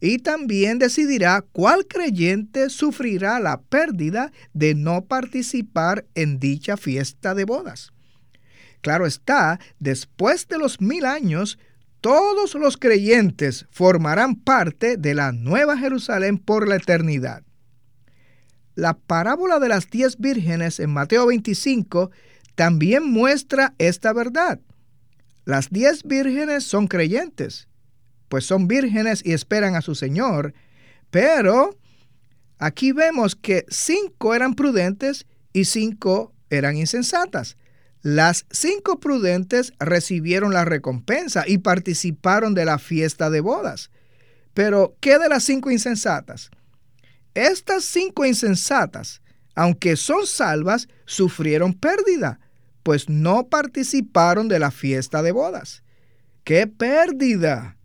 Y 0.05 0.19
también 0.19 0.79
decidirá 0.79 1.41
cuál 1.41 1.87
creyente 1.87 2.69
sufrirá 2.69 3.41
la 3.41 3.63
pérdida 3.63 4.33
de 4.53 4.75
no 4.75 5.07
participar 5.07 6.05
en 6.15 6.39
dicha 6.39 6.77
fiesta 6.77 7.35
de 7.35 7.47
bodas. 7.47 7.91
Claro 8.83 9.07
está, 9.07 9.59
después 9.79 10.47
de 10.47 10.59
los 10.59 10.83
mil 10.83 11.07
años, 11.07 11.59
todos 12.03 12.55
los 12.55 12.77
creyentes 12.77 13.67
formarán 13.71 14.35
parte 14.35 14.99
de 14.99 15.15
la 15.15 15.33
Nueva 15.33 15.79
Jerusalén 15.79 16.37
por 16.37 16.69
la 16.69 16.77
eternidad. 16.77 17.43
La 18.75 18.99
parábola 18.99 19.59
de 19.59 19.71
las 19.71 19.89
diez 19.89 20.19
vírgenes 20.19 20.81
en 20.81 20.91
Mateo 20.91 21.29
25 21.29 22.11
también 22.55 23.11
muestra 23.11 23.75
esta 23.79 24.13
verdad. 24.13 24.61
Las 25.47 25.71
diez 25.71 26.03
vírgenes 26.03 26.65
son 26.65 26.89
creyentes, 26.89 27.69
pues 28.35 28.47
son 28.47 28.67
vírgenes 28.67 29.23
y 29.25 29.33
esperan 29.33 29.77
a 29.77 29.81
su 29.81 29.95
Señor, 29.95 30.55
pero 31.13 31.79
aquí 32.59 32.91
vemos 32.91 33.37
que 33.37 33.65
cinco 33.69 34.35
eran 34.35 34.55
prudentes 34.55 35.29
y 35.53 35.67
cinco 35.67 36.35
eran 36.51 36.77
insensatas. 36.77 37.57
Las 38.03 38.45
cinco 38.51 38.99
prudentes 38.99 39.73
recibieron 39.79 40.53
la 40.53 40.65
recompensa 40.65 41.45
y 41.47 41.59
participaron 41.59 42.55
de 42.55 42.65
la 42.65 42.81
fiesta 42.81 43.31
de 43.31 43.41
bodas. 43.41 43.93
Pero, 44.53 44.97
¿qué 44.99 45.17
de 45.21 45.29
las 45.29 45.45
cinco 45.45 45.71
insensatas? 45.71 46.51
Estas 47.35 47.85
cinco 47.85 48.27
insensatas, 48.27 49.23
aunque 49.55 49.95
son 49.95 50.27
salvas, 50.27 50.89
sufrieron 51.07 51.73
pérdida, 51.73 52.41
pues 52.83 53.09
no 53.09 53.47
participaron 53.47 54.49
de 54.49 54.59
la 54.59 54.73
fiesta 54.73 55.23
de 55.23 55.31
bodas. 55.31 55.85
¡Qué 56.43 56.67
pérdida! 56.67 57.77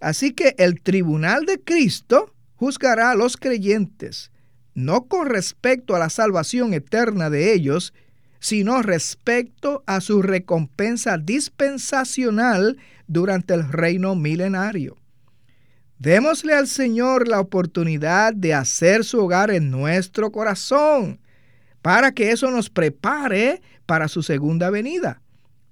Así 0.00 0.32
que 0.32 0.54
el 0.58 0.80
tribunal 0.80 1.46
de 1.46 1.60
Cristo 1.60 2.34
juzgará 2.56 3.10
a 3.10 3.14
los 3.14 3.36
creyentes, 3.36 4.30
no 4.74 5.06
con 5.06 5.28
respecto 5.28 5.94
a 5.96 5.98
la 5.98 6.10
salvación 6.10 6.74
eterna 6.74 7.30
de 7.30 7.52
ellos, 7.54 7.94
sino 8.40 8.82
respecto 8.82 9.82
a 9.86 10.00
su 10.00 10.22
recompensa 10.22 11.18
dispensacional 11.18 12.78
durante 13.06 13.54
el 13.54 13.70
reino 13.70 14.14
milenario. 14.14 14.96
Démosle 15.98 16.52
al 16.52 16.68
Señor 16.68 17.26
la 17.26 17.40
oportunidad 17.40 18.34
de 18.34 18.52
hacer 18.52 19.04
su 19.04 19.18
hogar 19.18 19.50
en 19.50 19.70
nuestro 19.70 20.30
corazón, 20.30 21.20
para 21.80 22.12
que 22.12 22.32
eso 22.32 22.50
nos 22.50 22.68
prepare 22.68 23.62
para 23.86 24.08
su 24.08 24.22
segunda 24.22 24.70
venida. 24.70 25.22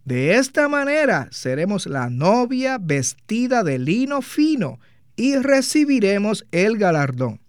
De 0.04 0.36
esta 0.36 0.68
manera 0.68 1.28
seremos 1.30 1.86
la 1.86 2.10
novia 2.10 2.76
vestida 2.78 3.62
de 3.62 3.78
lino 3.78 4.20
fino 4.20 4.78
y 5.16 5.36
recibiremos 5.36 6.44
el 6.52 6.76
galardón. 6.76 7.40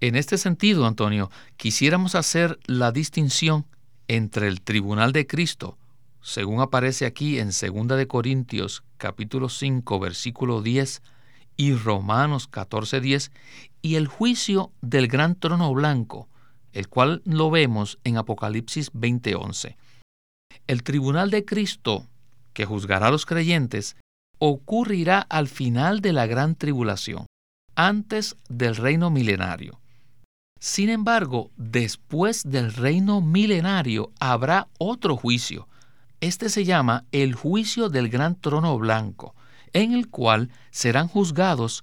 En 0.00 0.14
este 0.14 0.36
sentido, 0.36 0.86
Antonio, 0.86 1.30
quisiéramos 1.56 2.14
hacer 2.16 2.58
la 2.66 2.92
distinción 2.92 3.64
entre 4.08 4.48
el 4.48 4.60
tribunal 4.60 5.12
de 5.12 5.26
Cristo, 5.26 5.78
según 6.20 6.60
aparece 6.60 7.06
aquí 7.06 7.38
en 7.38 7.46
2 7.48 7.96
de 7.96 8.06
Corintios 8.06 8.84
capítulo 8.98 9.48
5 9.48 9.98
versículo 10.00 10.60
10 10.60 11.00
y 11.56 11.72
Romanos 11.72 12.46
14 12.48 13.00
10 13.00 13.30
y 13.80 13.94
el 13.94 14.06
juicio 14.06 14.70
del 14.82 15.08
gran 15.08 15.34
trono 15.34 15.72
blanco, 15.72 16.28
el 16.72 16.88
cual 16.88 17.22
lo 17.24 17.50
vemos 17.50 17.98
en 18.04 18.18
Apocalipsis 18.18 18.92
20:11. 18.92 19.76
El 20.66 20.82
tribunal 20.82 21.30
de 21.30 21.44
Cristo, 21.44 22.06
que 22.52 22.64
juzgará 22.64 23.08
a 23.08 23.10
los 23.10 23.26
creyentes, 23.26 23.96
ocurrirá 24.38 25.20
al 25.20 25.48
final 25.48 26.00
de 26.00 26.12
la 26.12 26.26
gran 26.26 26.54
tribulación, 26.54 27.26
antes 27.74 28.36
del 28.48 28.76
reino 28.76 29.10
milenario. 29.10 29.80
Sin 30.60 30.88
embargo, 30.88 31.50
después 31.56 32.42
del 32.44 32.72
reino 32.72 33.20
milenario 33.20 34.12
habrá 34.18 34.68
otro 34.78 35.16
juicio. 35.16 35.68
Este 36.20 36.48
se 36.48 36.64
llama 36.64 37.04
el 37.12 37.34
juicio 37.34 37.90
del 37.90 38.08
gran 38.08 38.40
trono 38.40 38.78
blanco, 38.78 39.34
en 39.74 39.92
el 39.92 40.08
cual 40.08 40.50
serán 40.70 41.08
juzgados 41.08 41.82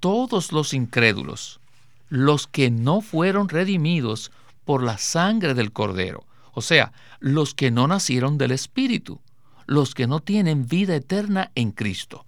todos 0.00 0.52
los 0.52 0.72
incrédulos, 0.72 1.60
los 2.08 2.46
que 2.46 2.70
no 2.70 3.00
fueron 3.02 3.48
redimidos 3.48 4.32
por 4.64 4.82
la 4.82 4.96
sangre 4.96 5.54
del 5.54 5.72
cordero, 5.72 6.24
o 6.52 6.60
sea, 6.60 6.92
los 7.18 7.54
que 7.54 7.70
no 7.70 7.88
nacieron 7.88 8.38
del 8.38 8.52
Espíritu, 8.52 9.20
los 9.66 9.94
que 9.94 10.06
no 10.06 10.20
tienen 10.20 10.66
vida 10.66 10.94
eterna 10.94 11.50
en 11.54 11.72
Cristo. 11.72 12.26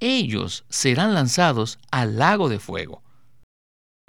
Ellos 0.00 0.64
serán 0.68 1.14
lanzados 1.14 1.78
al 1.90 2.18
lago 2.18 2.48
de 2.48 2.58
fuego. 2.58 3.02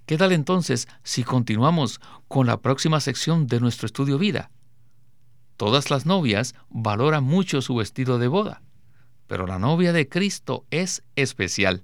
¿Qué 0.06 0.18
tal 0.18 0.32
entonces 0.32 0.88
si 1.04 1.24
continuamos 1.24 2.00
con 2.28 2.48
la 2.48 2.62
próxima 2.62 3.00
sección 3.00 3.48
de 3.48 3.60
nuestro 3.60 3.86
estudio 3.86 4.18
vida? 4.18 4.52
Todas 5.58 5.90
las 5.90 6.06
novias 6.06 6.56
valoran 6.70 7.24
mucho 7.24 7.62
su 7.62 7.76
vestido 7.76 8.20
de 8.20 8.28
boda, 8.28 8.62
pero 9.28 9.48
la 9.48 9.60
novia 9.60 9.92
de 9.92 10.08
Cristo 10.08 10.66
es 10.72 11.04
especial, 11.16 11.84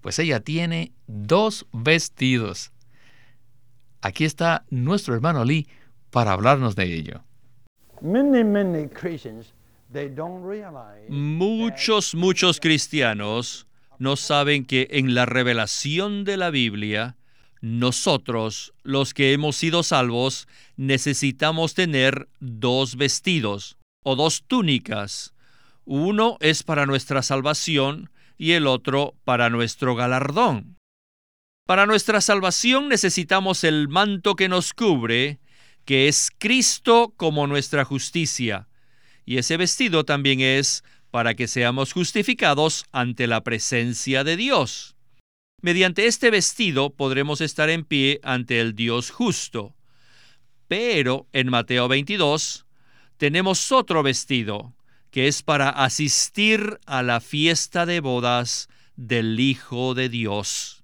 pues 0.00 0.18
ella 0.18 0.40
tiene 0.40 0.92
dos 1.06 1.66
vestidos. 1.72 2.72
Aquí 4.00 4.24
está 4.24 4.64
nuestro 4.70 5.14
hermano 5.14 5.44
Lee 5.44 5.66
para 6.10 6.32
hablarnos 6.32 6.76
de 6.76 6.94
ello. 6.94 7.22
Muchos, 11.08 12.14
muchos 12.14 12.60
cristianos 12.60 13.66
no 13.98 14.16
saben 14.16 14.64
que 14.64 14.88
en 14.90 15.14
la 15.14 15.26
revelación 15.26 16.24
de 16.24 16.36
la 16.36 16.50
Biblia, 16.50 17.16
nosotros, 17.60 18.74
los 18.82 19.14
que 19.14 19.32
hemos 19.32 19.56
sido 19.56 19.82
salvos, 19.82 20.48
necesitamos 20.76 21.74
tener 21.74 22.28
dos 22.40 22.96
vestidos 22.96 23.78
o 24.02 24.16
dos 24.16 24.44
túnicas. 24.46 25.34
Uno 25.84 26.36
es 26.40 26.62
para 26.62 26.86
nuestra 26.86 27.22
salvación 27.22 28.10
y 28.36 28.52
el 28.52 28.66
otro 28.66 29.14
para 29.24 29.50
nuestro 29.50 29.94
galardón. 29.94 30.76
Para 31.66 31.86
nuestra 31.86 32.20
salvación 32.20 32.88
necesitamos 32.88 33.64
el 33.64 33.88
manto 33.88 34.36
que 34.36 34.48
nos 34.48 34.72
cubre, 34.72 35.40
que 35.86 36.08
es 36.08 36.30
Cristo 36.36 37.14
como 37.16 37.46
nuestra 37.46 37.84
justicia. 37.84 38.68
Y 39.24 39.38
ese 39.38 39.56
vestido 39.56 40.04
también 40.04 40.40
es 40.40 40.84
para 41.10 41.34
que 41.34 41.48
seamos 41.48 41.92
justificados 41.92 42.84
ante 42.92 43.26
la 43.26 43.42
presencia 43.42 44.24
de 44.24 44.36
Dios. 44.36 44.96
Mediante 45.62 46.06
este 46.06 46.30
vestido 46.30 46.90
podremos 46.90 47.40
estar 47.40 47.70
en 47.70 47.84
pie 47.84 48.20
ante 48.22 48.60
el 48.60 48.74
Dios 48.74 49.10
justo. 49.10 49.74
Pero 50.68 51.28
en 51.32 51.48
Mateo 51.48 51.86
22 51.88 52.66
tenemos 53.16 53.70
otro 53.70 54.02
vestido, 54.02 54.74
que 55.10 55.28
es 55.28 55.42
para 55.42 55.70
asistir 55.70 56.80
a 56.84 57.02
la 57.04 57.20
fiesta 57.20 57.86
de 57.86 58.00
bodas 58.00 58.68
del 58.96 59.38
Hijo 59.38 59.94
de 59.94 60.08
Dios. 60.08 60.82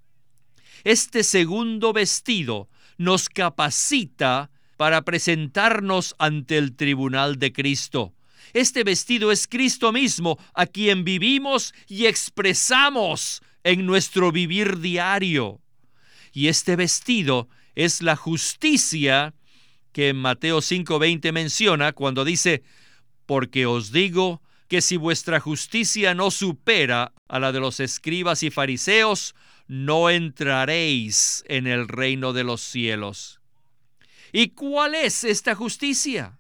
Este 0.85 1.25
segundo 1.25 1.93
vestido 1.93 2.69
nos 2.99 3.29
capacita 3.29 4.52
para 4.83 5.03
presentarnos 5.03 6.17
ante 6.19 6.59
el 6.59 6.75
tribunal 6.75 7.39
de 7.39 7.53
Cristo. 7.53 8.15
Este 8.53 8.83
vestido 8.83 9.31
es 9.31 9.47
Cristo 9.47 9.93
mismo, 9.93 10.41
a 10.55 10.67
quien 10.67 11.05
vivimos 11.05 11.73
y 11.87 12.07
expresamos 12.07 13.43
en 13.63 13.87
nuestro 13.87 14.33
vivir 14.33 14.81
diario. 14.81 15.61
Y 16.33 16.49
este 16.49 16.75
vestido 16.75 17.49
es 17.77 18.03
la 18.03 18.17
justicia 18.17 19.35
que 19.93 20.09
en 20.09 20.17
Mateo 20.17 20.61
5:20 20.61 21.31
menciona 21.31 21.93
cuando 21.93 22.25
dice, 22.25 22.65
porque 23.25 23.67
os 23.67 23.93
digo 23.93 24.43
que 24.67 24.81
si 24.81 24.97
vuestra 24.97 25.39
justicia 25.39 26.13
no 26.13 26.33
supera 26.33 27.13
a 27.29 27.39
la 27.39 27.53
de 27.53 27.61
los 27.61 27.79
escribas 27.79 28.43
y 28.43 28.51
fariseos, 28.51 29.37
no 29.69 30.11
entraréis 30.11 31.45
en 31.47 31.69
el 31.69 31.87
reino 31.87 32.33
de 32.33 32.43
los 32.43 32.63
cielos. 32.63 33.42
¿Y 34.33 34.49
cuál 34.49 34.95
es 34.95 35.25
esta 35.25 35.55
justicia? 35.55 36.39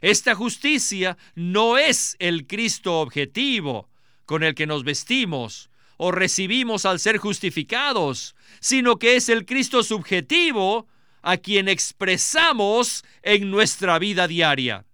Esta 0.00 0.34
justicia 0.34 1.16
no 1.34 1.78
es 1.78 2.16
el 2.18 2.46
Cristo 2.46 3.00
objetivo 3.00 3.90
con 4.24 4.42
el 4.42 4.54
que 4.54 4.66
nos 4.66 4.84
vestimos, 4.84 5.70
o 5.96 6.10
recibimos 6.10 6.86
al 6.86 6.98
ser 6.98 7.18
justificados, 7.18 8.34
sino 8.60 8.98
que 8.98 9.16
es 9.16 9.28
el 9.28 9.44
Cristo 9.44 9.82
subjetivo 9.82 10.88
a 11.22 11.36
quien 11.36 11.68
expresamos 11.68 13.04
en 13.22 13.50
nuestra 13.50 13.98
vida 13.98 14.26
diaria. 14.26 14.86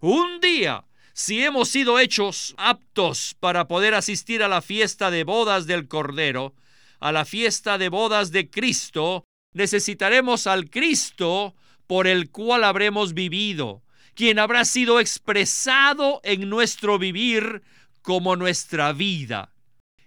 Un 0.00 0.40
día, 0.40 0.84
si 1.12 1.42
hemos 1.42 1.68
sido 1.68 1.98
hechos 1.98 2.54
aptos 2.58 3.36
para 3.40 3.68
poder 3.68 3.94
asistir 3.94 4.42
a 4.42 4.48
la 4.48 4.62
fiesta 4.62 5.10
de 5.10 5.24
bodas 5.24 5.66
del 5.66 5.88
Cordero, 5.88 6.54
a 7.00 7.12
la 7.12 7.24
fiesta 7.24 7.78
de 7.78 7.88
bodas 7.88 8.32
de 8.32 8.50
Cristo, 8.50 9.24
necesitaremos 9.52 10.46
al 10.46 10.68
Cristo 10.68 11.54
por 11.86 12.06
el 12.06 12.30
cual 12.30 12.64
habremos 12.64 13.14
vivido, 13.14 13.82
quien 14.14 14.38
habrá 14.38 14.64
sido 14.64 15.00
expresado 15.00 16.20
en 16.24 16.48
nuestro 16.48 16.98
vivir 16.98 17.62
como 18.02 18.36
nuestra 18.36 18.92
vida. 18.92 19.52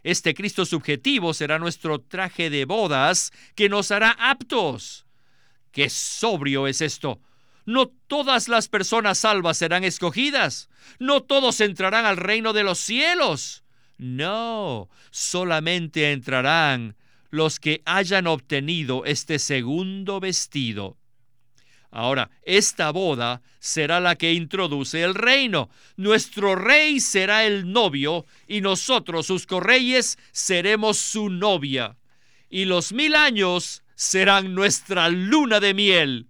Este 0.03 0.33
Cristo 0.33 0.65
subjetivo 0.65 1.33
será 1.33 1.59
nuestro 1.59 1.99
traje 1.99 2.49
de 2.49 2.65
bodas 2.65 3.31
que 3.55 3.69
nos 3.69 3.91
hará 3.91 4.11
aptos. 4.11 5.05
¡Qué 5.71 5.89
sobrio 5.89 6.67
es 6.67 6.81
esto! 6.81 7.21
No 7.65 7.91
todas 8.07 8.47
las 8.47 8.67
personas 8.67 9.19
salvas 9.19 9.57
serán 9.57 9.83
escogidas. 9.83 10.69
No 10.97 11.21
todos 11.21 11.61
entrarán 11.61 12.05
al 12.05 12.17
reino 12.17 12.53
de 12.53 12.63
los 12.63 12.79
cielos. 12.79 13.63
No, 13.97 14.89
solamente 15.11 16.11
entrarán 16.11 16.95
los 17.29 17.59
que 17.59 17.83
hayan 17.85 18.25
obtenido 18.25 19.05
este 19.05 19.37
segundo 19.37 20.19
vestido. 20.19 20.97
Ahora, 21.91 22.29
esta 22.43 22.91
boda 22.91 23.41
será 23.59 23.99
la 23.99 24.15
que 24.15 24.33
introduce 24.33 25.01
el 25.01 25.15
reino. 25.15 25.69
Nuestro 25.97 26.55
rey 26.55 26.99
será 26.99 27.45
el 27.45 27.71
novio 27.71 28.25
y 28.47 28.61
nosotros, 28.61 29.25
sus 29.25 29.47
correyes, 29.47 30.17
seremos 30.31 30.99
su 30.99 31.29
novia. 31.29 31.97
Y 32.49 32.65
los 32.65 32.93
mil 32.93 33.15
años 33.15 33.83
serán 33.95 34.53
nuestra 34.53 35.09
luna 35.09 35.59
de 35.59 35.73
miel. 35.73 36.27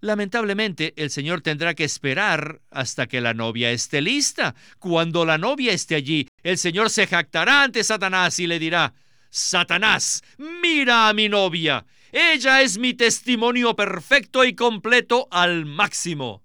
Lamentablemente, 0.00 0.92
el 0.96 1.10
Señor 1.10 1.40
tendrá 1.40 1.74
que 1.74 1.84
esperar 1.84 2.60
hasta 2.70 3.06
que 3.06 3.22
la 3.22 3.32
novia 3.32 3.70
esté 3.70 4.02
lista. 4.02 4.54
Cuando 4.78 5.24
la 5.24 5.38
novia 5.38 5.72
esté 5.72 5.94
allí, 5.94 6.28
el 6.42 6.58
Señor 6.58 6.90
se 6.90 7.06
jactará 7.06 7.62
ante 7.62 7.82
Satanás 7.84 8.38
y 8.38 8.46
le 8.46 8.58
dirá, 8.58 8.92
Satanás, 9.30 10.22
mira 10.36 11.08
a 11.08 11.14
mi 11.14 11.28
novia. 11.28 11.86
Ella 12.16 12.62
es 12.62 12.78
mi 12.78 12.94
testimonio 12.94 13.74
perfecto 13.74 14.44
y 14.44 14.54
completo 14.54 15.26
al 15.32 15.66
máximo. 15.66 16.44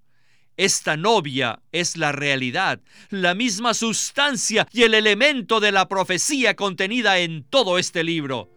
Esta 0.58 0.98
novia 0.98 1.62
es 1.72 1.96
la 1.96 2.12
realidad, 2.12 2.82
la 3.12 3.36
misma 3.36 3.76
sustancia 3.76 4.68
y 4.74 4.82
el 4.82 4.96
elemento 4.96 5.60
de 5.60 5.72
la 5.72 5.88
profecía 5.88 6.56
contenida 6.56 7.20
en 7.20 7.44
todo 7.44 7.78
este 7.78 8.04
libro. 8.04 8.50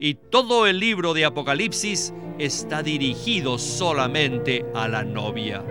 Y 0.00 0.14
todo 0.14 0.66
el 0.66 0.80
libro 0.80 1.12
de 1.12 1.26
Apocalipsis 1.26 2.14
está 2.38 2.82
dirigido 2.82 3.58
solamente 3.58 4.64
a 4.74 4.88
la 4.88 5.04
novia. 5.04 5.62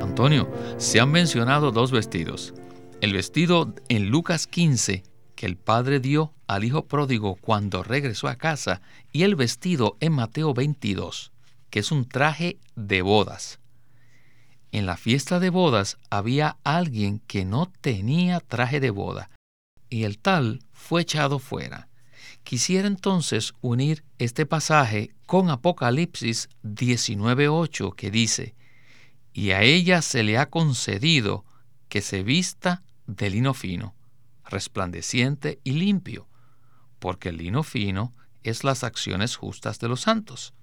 Antonio, 0.00 0.52
se 0.78 0.98
han 0.98 1.12
mencionado 1.12 1.70
dos 1.70 1.92
vestidos. 1.92 2.54
El 3.00 3.12
vestido 3.12 3.72
en 3.88 4.08
Lucas 4.08 4.48
15 4.48 5.13
el 5.44 5.56
padre 5.56 6.00
dio 6.00 6.32
al 6.46 6.64
hijo 6.64 6.86
pródigo 6.86 7.36
cuando 7.36 7.82
regresó 7.82 8.28
a 8.28 8.36
casa 8.36 8.80
y 9.12 9.24
el 9.24 9.36
vestido 9.36 9.98
en 10.00 10.12
Mateo 10.12 10.54
22, 10.54 11.32
que 11.68 11.80
es 11.80 11.92
un 11.92 12.08
traje 12.08 12.58
de 12.76 13.02
bodas. 13.02 13.58
En 14.72 14.86
la 14.86 14.96
fiesta 14.96 15.40
de 15.40 15.50
bodas 15.50 15.98
había 16.08 16.56
alguien 16.64 17.20
que 17.26 17.44
no 17.44 17.70
tenía 17.82 18.40
traje 18.40 18.80
de 18.80 18.90
boda 18.90 19.28
y 19.90 20.04
el 20.04 20.18
tal 20.18 20.62
fue 20.72 21.02
echado 21.02 21.38
fuera. 21.38 21.88
Quisiera 22.42 22.88
entonces 22.88 23.52
unir 23.60 24.02
este 24.18 24.46
pasaje 24.46 25.14
con 25.26 25.50
Apocalipsis 25.50 26.48
19.8 26.62 27.94
que 27.94 28.10
dice, 28.10 28.54
y 29.32 29.50
a 29.50 29.62
ella 29.62 30.00
se 30.00 30.22
le 30.22 30.38
ha 30.38 30.48
concedido 30.48 31.44
que 31.88 32.00
se 32.00 32.22
vista 32.22 32.82
de 33.06 33.30
lino 33.30 33.52
fino 33.52 33.94
resplandeciente 34.54 35.58
y 35.64 35.72
limpio, 35.72 36.26
porque 36.98 37.28
el 37.28 37.36
lino 37.36 37.62
fino 37.62 38.14
es 38.44 38.64
las 38.64 38.84
acciones 38.84 39.36
justas 39.36 39.78
de 39.80 39.88
los 39.88 40.02
santos. 40.02 40.54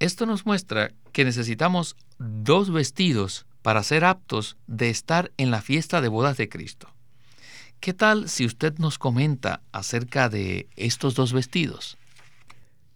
Esto 0.00 0.26
nos 0.26 0.44
muestra 0.44 0.92
que 1.12 1.24
necesitamos 1.24 1.96
dos 2.18 2.70
vestidos 2.72 3.46
para 3.62 3.82
ser 3.82 4.04
aptos 4.04 4.56
de 4.66 4.90
estar 4.90 5.32
en 5.36 5.50
la 5.50 5.62
fiesta 5.62 6.00
de 6.00 6.08
bodas 6.08 6.36
de 6.36 6.48
Cristo. 6.48 6.92
¿Qué 7.78 7.94
tal 7.94 8.28
si 8.28 8.44
usted 8.44 8.76
nos 8.78 8.98
comenta 8.98 9.62
acerca 9.72 10.28
de 10.28 10.68
estos 10.76 11.14
dos 11.14 11.32
vestidos? 11.32 11.96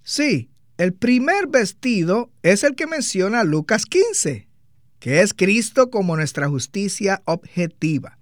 Sí, 0.02 0.50
el 0.76 0.92
primer 0.92 1.46
vestido 1.46 2.30
es 2.42 2.64
el 2.64 2.74
que 2.74 2.86
menciona 2.86 3.44
Lucas 3.44 3.86
15, 3.86 4.48
que 4.98 5.20
es 5.20 5.34
Cristo 5.34 5.88
como 5.90 6.16
nuestra 6.16 6.48
justicia 6.48 7.22
objetiva. 7.26 8.18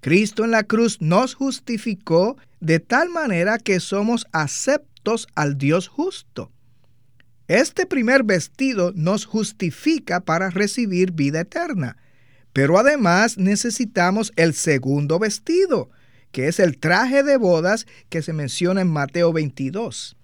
Cristo 0.00 0.44
en 0.44 0.52
la 0.52 0.62
cruz 0.62 1.00
nos 1.00 1.34
justificó 1.34 2.36
de 2.60 2.80
tal 2.80 3.08
manera 3.08 3.58
que 3.58 3.80
somos 3.80 4.26
aceptos 4.32 5.26
al 5.34 5.58
Dios 5.58 5.88
justo. 5.88 6.50
Este 7.48 7.86
primer 7.86 8.24
vestido 8.24 8.92
nos 8.94 9.24
justifica 9.24 10.20
para 10.20 10.50
recibir 10.50 11.12
vida 11.12 11.40
eterna, 11.40 11.96
pero 12.52 12.78
además 12.78 13.38
necesitamos 13.38 14.32
el 14.36 14.54
segundo 14.54 15.18
vestido, 15.18 15.90
que 16.30 16.48
es 16.48 16.60
el 16.60 16.78
traje 16.78 17.22
de 17.22 17.36
bodas 17.36 17.86
que 18.10 18.22
se 18.22 18.32
menciona 18.32 18.82
en 18.82 18.88
Mateo 18.88 19.32
22. 19.32 20.16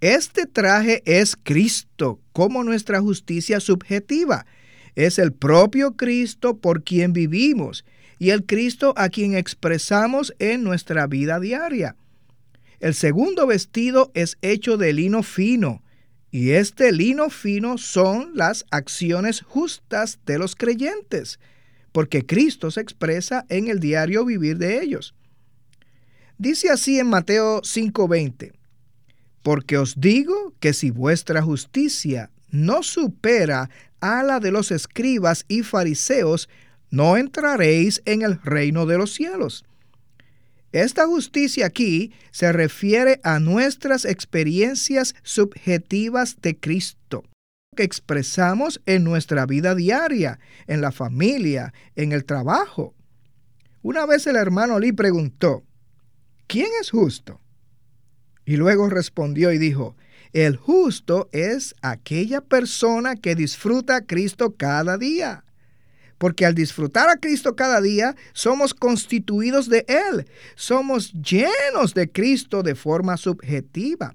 Este 0.00 0.46
traje 0.46 1.02
es 1.06 1.36
Cristo 1.36 2.20
como 2.32 2.64
nuestra 2.64 3.00
justicia 3.00 3.60
subjetiva. 3.60 4.46
Es 4.94 5.18
el 5.18 5.32
propio 5.32 5.96
Cristo 5.96 6.58
por 6.58 6.82
quien 6.82 7.12
vivimos 7.12 7.84
y 8.22 8.30
el 8.30 8.46
Cristo 8.46 8.94
a 8.96 9.08
quien 9.08 9.34
expresamos 9.34 10.32
en 10.38 10.62
nuestra 10.62 11.08
vida 11.08 11.40
diaria. 11.40 11.96
El 12.78 12.94
segundo 12.94 13.48
vestido 13.48 14.12
es 14.14 14.38
hecho 14.42 14.76
de 14.76 14.92
lino 14.92 15.24
fino, 15.24 15.82
y 16.30 16.50
este 16.50 16.92
lino 16.92 17.30
fino 17.30 17.78
son 17.78 18.30
las 18.36 18.64
acciones 18.70 19.40
justas 19.40 20.20
de 20.24 20.38
los 20.38 20.54
creyentes, 20.54 21.40
porque 21.90 22.24
Cristo 22.24 22.70
se 22.70 22.82
expresa 22.82 23.44
en 23.48 23.66
el 23.66 23.80
diario 23.80 24.24
vivir 24.24 24.56
de 24.56 24.80
ellos. 24.84 25.16
Dice 26.38 26.70
así 26.70 27.00
en 27.00 27.08
Mateo 27.08 27.60
5:20, 27.64 28.52
porque 29.42 29.78
os 29.78 30.00
digo 30.00 30.54
que 30.60 30.74
si 30.74 30.92
vuestra 30.92 31.42
justicia 31.42 32.30
no 32.50 32.84
supera 32.84 33.68
a 34.00 34.22
la 34.22 34.38
de 34.38 34.52
los 34.52 34.70
escribas 34.70 35.44
y 35.48 35.64
fariseos, 35.64 36.48
no 36.92 37.16
entraréis 37.16 38.02
en 38.04 38.22
el 38.22 38.40
reino 38.42 38.86
de 38.86 38.98
los 38.98 39.14
cielos. 39.14 39.64
Esta 40.72 41.06
justicia 41.06 41.66
aquí 41.66 42.12
se 42.30 42.52
refiere 42.52 43.18
a 43.24 43.40
nuestras 43.40 44.04
experiencias 44.04 45.14
subjetivas 45.22 46.40
de 46.42 46.58
Cristo, 46.58 47.24
que 47.74 47.82
expresamos 47.82 48.80
en 48.84 49.04
nuestra 49.04 49.46
vida 49.46 49.74
diaria, 49.74 50.38
en 50.66 50.82
la 50.82 50.92
familia, 50.92 51.72
en 51.96 52.12
el 52.12 52.26
trabajo. 52.26 52.94
Una 53.80 54.04
vez 54.04 54.26
el 54.26 54.36
hermano 54.36 54.78
Lee 54.78 54.92
preguntó, 54.92 55.64
¿quién 56.46 56.68
es 56.80 56.90
justo? 56.90 57.40
Y 58.44 58.56
luego 58.56 58.90
respondió 58.90 59.50
y 59.50 59.58
dijo, 59.58 59.96
el 60.34 60.56
justo 60.56 61.30
es 61.32 61.74
aquella 61.80 62.42
persona 62.42 63.16
que 63.16 63.34
disfruta 63.34 63.96
a 63.96 64.06
Cristo 64.06 64.54
cada 64.56 64.98
día 64.98 65.44
porque 66.22 66.46
al 66.46 66.54
disfrutar 66.54 67.10
a 67.10 67.16
Cristo 67.16 67.56
cada 67.56 67.80
día, 67.80 68.14
somos 68.32 68.74
constituidos 68.74 69.68
de 69.68 69.84
Él, 69.88 70.28
somos 70.54 71.12
llenos 71.14 71.94
de 71.94 72.12
Cristo 72.12 72.62
de 72.62 72.76
forma 72.76 73.16
subjetiva. 73.16 74.14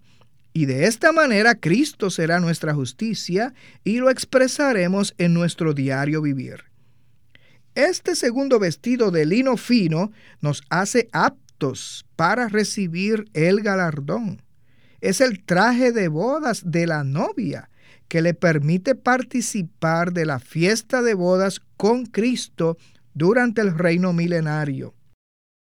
Y 0.54 0.68
de 0.68 0.86
esta 0.86 1.12
manera 1.12 1.56
Cristo 1.56 2.10
será 2.10 2.40
nuestra 2.40 2.74
justicia 2.74 3.54
y 3.84 3.98
lo 3.98 4.10
expresaremos 4.10 5.16
en 5.18 5.34
nuestro 5.34 5.74
diario 5.74 6.22
vivir. 6.22 6.64
Este 7.76 8.16
segundo 8.16 8.58
vestido 8.58 9.12
de 9.12 9.26
lino 9.26 9.58
fino 9.58 10.14
nos 10.40 10.64
hace 10.70 11.10
aptos 11.12 12.06
para 12.16 12.48
recibir 12.48 13.26
el 13.34 13.60
galardón. 13.60 14.42
Es 15.02 15.20
el 15.20 15.44
traje 15.44 15.92
de 15.92 16.08
bodas 16.08 16.62
de 16.72 16.88
la 16.88 17.04
novia 17.04 17.70
que 18.08 18.22
le 18.22 18.34
permite 18.34 18.96
participar 18.96 20.14
de 20.14 20.26
la 20.26 20.40
fiesta 20.40 21.02
de 21.02 21.14
bodas 21.14 21.62
con 21.78 22.06
Cristo 22.06 22.78
durante 23.14 23.62
el 23.62 23.78
reino 23.78 24.14
milenario. 24.14 24.94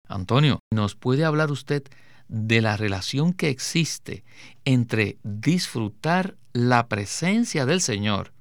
Antonio, 0.07 0.59
¿nos 0.71 0.95
puede 0.95 1.25
hablar 1.25 1.51
usted 1.51 1.83
de 2.27 2.61
la 2.61 2.77
relación 2.77 3.33
que 3.33 3.49
existe 3.49 4.23
entre 4.65 5.17
disfrutar 5.23 6.35
la 6.53 6.87
presencia 6.87 7.65
del 7.65 7.81
Señor 7.81 8.33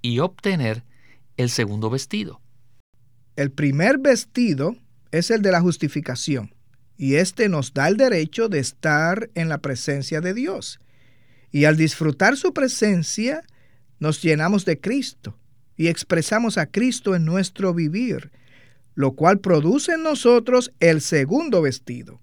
y 0.00 0.18
obtener 0.20 0.84
el 1.36 1.50
segundo 1.50 1.90
vestido? 1.90 2.40
El 3.36 3.50
primer 3.50 3.98
vestido 3.98 4.76
es 5.10 5.30
el 5.30 5.42
de 5.42 5.52
la 5.52 5.60
justificación, 5.60 6.54
y 6.96 7.14
este 7.14 7.48
nos 7.48 7.72
da 7.72 7.88
el 7.88 7.96
derecho 7.96 8.48
de 8.48 8.58
estar 8.58 9.30
en 9.34 9.48
la 9.48 9.58
presencia 9.58 10.20
de 10.20 10.34
Dios. 10.34 10.78
Y 11.52 11.66
al 11.66 11.76
disfrutar 11.76 12.36
su 12.36 12.52
presencia, 12.52 13.42
nos 14.00 14.22
llenamos 14.22 14.64
de 14.64 14.80
Cristo 14.80 15.38
y 15.76 15.88
expresamos 15.88 16.58
a 16.58 16.66
Cristo 16.66 17.14
en 17.14 17.24
nuestro 17.24 17.74
vivir, 17.74 18.32
lo 18.94 19.12
cual 19.12 19.38
produce 19.38 19.92
en 19.92 20.02
nosotros 20.02 20.72
el 20.80 21.00
segundo 21.00 21.62
vestido. 21.62 22.20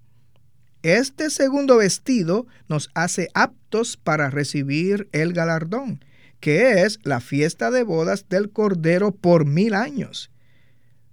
Este 0.81 1.29
segundo 1.29 1.77
vestido 1.77 2.47
nos 2.67 2.89
hace 2.93 3.29
aptos 3.33 3.97
para 3.97 4.29
recibir 4.29 5.09
el 5.11 5.33
galardón, 5.33 6.03
que 6.39 6.83
es 6.83 6.99
la 7.03 7.19
fiesta 7.19 7.69
de 7.69 7.83
bodas 7.83 8.27
del 8.29 8.49
Cordero 8.49 9.11
por 9.11 9.45
mil 9.45 9.73
años. 9.73 10.31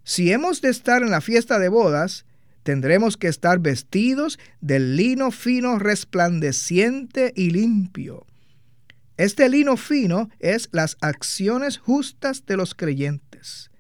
Si 0.05 0.31
hemos 0.31 0.63
de 0.63 0.69
estar 0.69 1.03
en 1.03 1.11
la 1.11 1.21
fiesta 1.21 1.59
de 1.59 1.69
bodas, 1.69 2.27
tendremos 2.67 3.17
que 3.17 3.29
estar 3.29 3.61
vestidos 3.61 4.41
del 4.61 4.97
lino 4.97 5.31
fino 5.31 5.79
resplandeciente 5.79 7.33
y 7.37 7.51
limpio. 7.51 8.27
Este 9.17 9.49
lino 9.49 9.77
fino 9.77 10.31
es 10.41 10.69
las 10.73 10.97
acciones 11.01 11.79
justas 11.79 12.45
de 12.45 12.57
los 12.57 12.75
creyentes. 12.75 13.71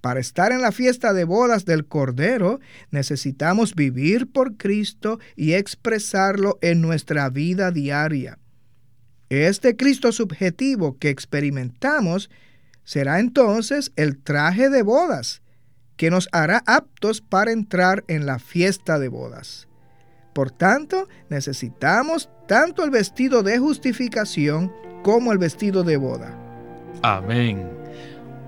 Para 0.00 0.20
estar 0.20 0.52
en 0.52 0.62
la 0.62 0.72
fiesta 0.72 1.12
de 1.12 1.24
bodas 1.24 1.66
del 1.66 1.84
Cordero 1.84 2.60
necesitamos 2.90 3.74
vivir 3.74 4.32
por 4.32 4.56
Cristo 4.56 5.20
y 5.36 5.52
expresarlo 5.52 6.58
en 6.62 6.80
nuestra 6.80 7.28
vida 7.28 7.72
diaria. 7.72 8.38
Este 9.28 9.76
Cristo 9.76 10.12
subjetivo 10.12 10.96
que 10.96 11.10
experimentamos 11.10 12.30
será 12.84 13.20
entonces 13.20 13.92
el 13.96 14.16
traje 14.16 14.70
de 14.70 14.80
bodas 14.80 15.42
que 15.98 16.10
nos 16.10 16.30
hará 16.32 16.62
aptos 16.64 17.20
para 17.20 17.52
entrar 17.52 18.04
en 18.08 18.24
la 18.24 18.38
fiesta 18.38 18.98
de 18.98 19.08
bodas. 19.08 19.68
Por 20.32 20.50
tanto, 20.50 21.08
necesitamos 21.28 22.30
tanto 22.46 22.84
el 22.84 22.90
vestido 22.90 23.42
de 23.42 23.58
justificación 23.58 24.72
como 25.02 25.32
el 25.32 25.38
vestido 25.38 25.82
de 25.82 25.96
boda. 25.96 26.38
Amén. 27.02 27.68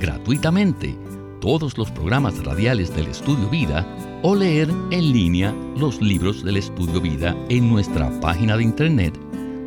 gratuitamente 0.00 0.96
todos 1.40 1.78
los 1.78 1.90
programas 1.90 2.44
radiales 2.44 2.94
del 2.94 3.08
Estudio 3.08 3.48
Vida 3.48 3.86
o 4.22 4.34
leer 4.34 4.68
en 4.90 5.12
línea 5.12 5.54
los 5.76 6.00
libros 6.00 6.42
del 6.42 6.56
Estudio 6.56 7.00
Vida 7.00 7.36
en 7.48 7.68
nuestra 7.68 8.10
página 8.20 8.56
de 8.56 8.64
internet 8.64 9.14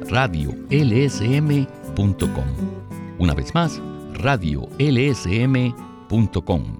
radiolsm.com. 0.09 1.67
Una 3.19 3.33
vez 3.33 3.53
más, 3.53 3.81
radiolsm.com 4.13 6.78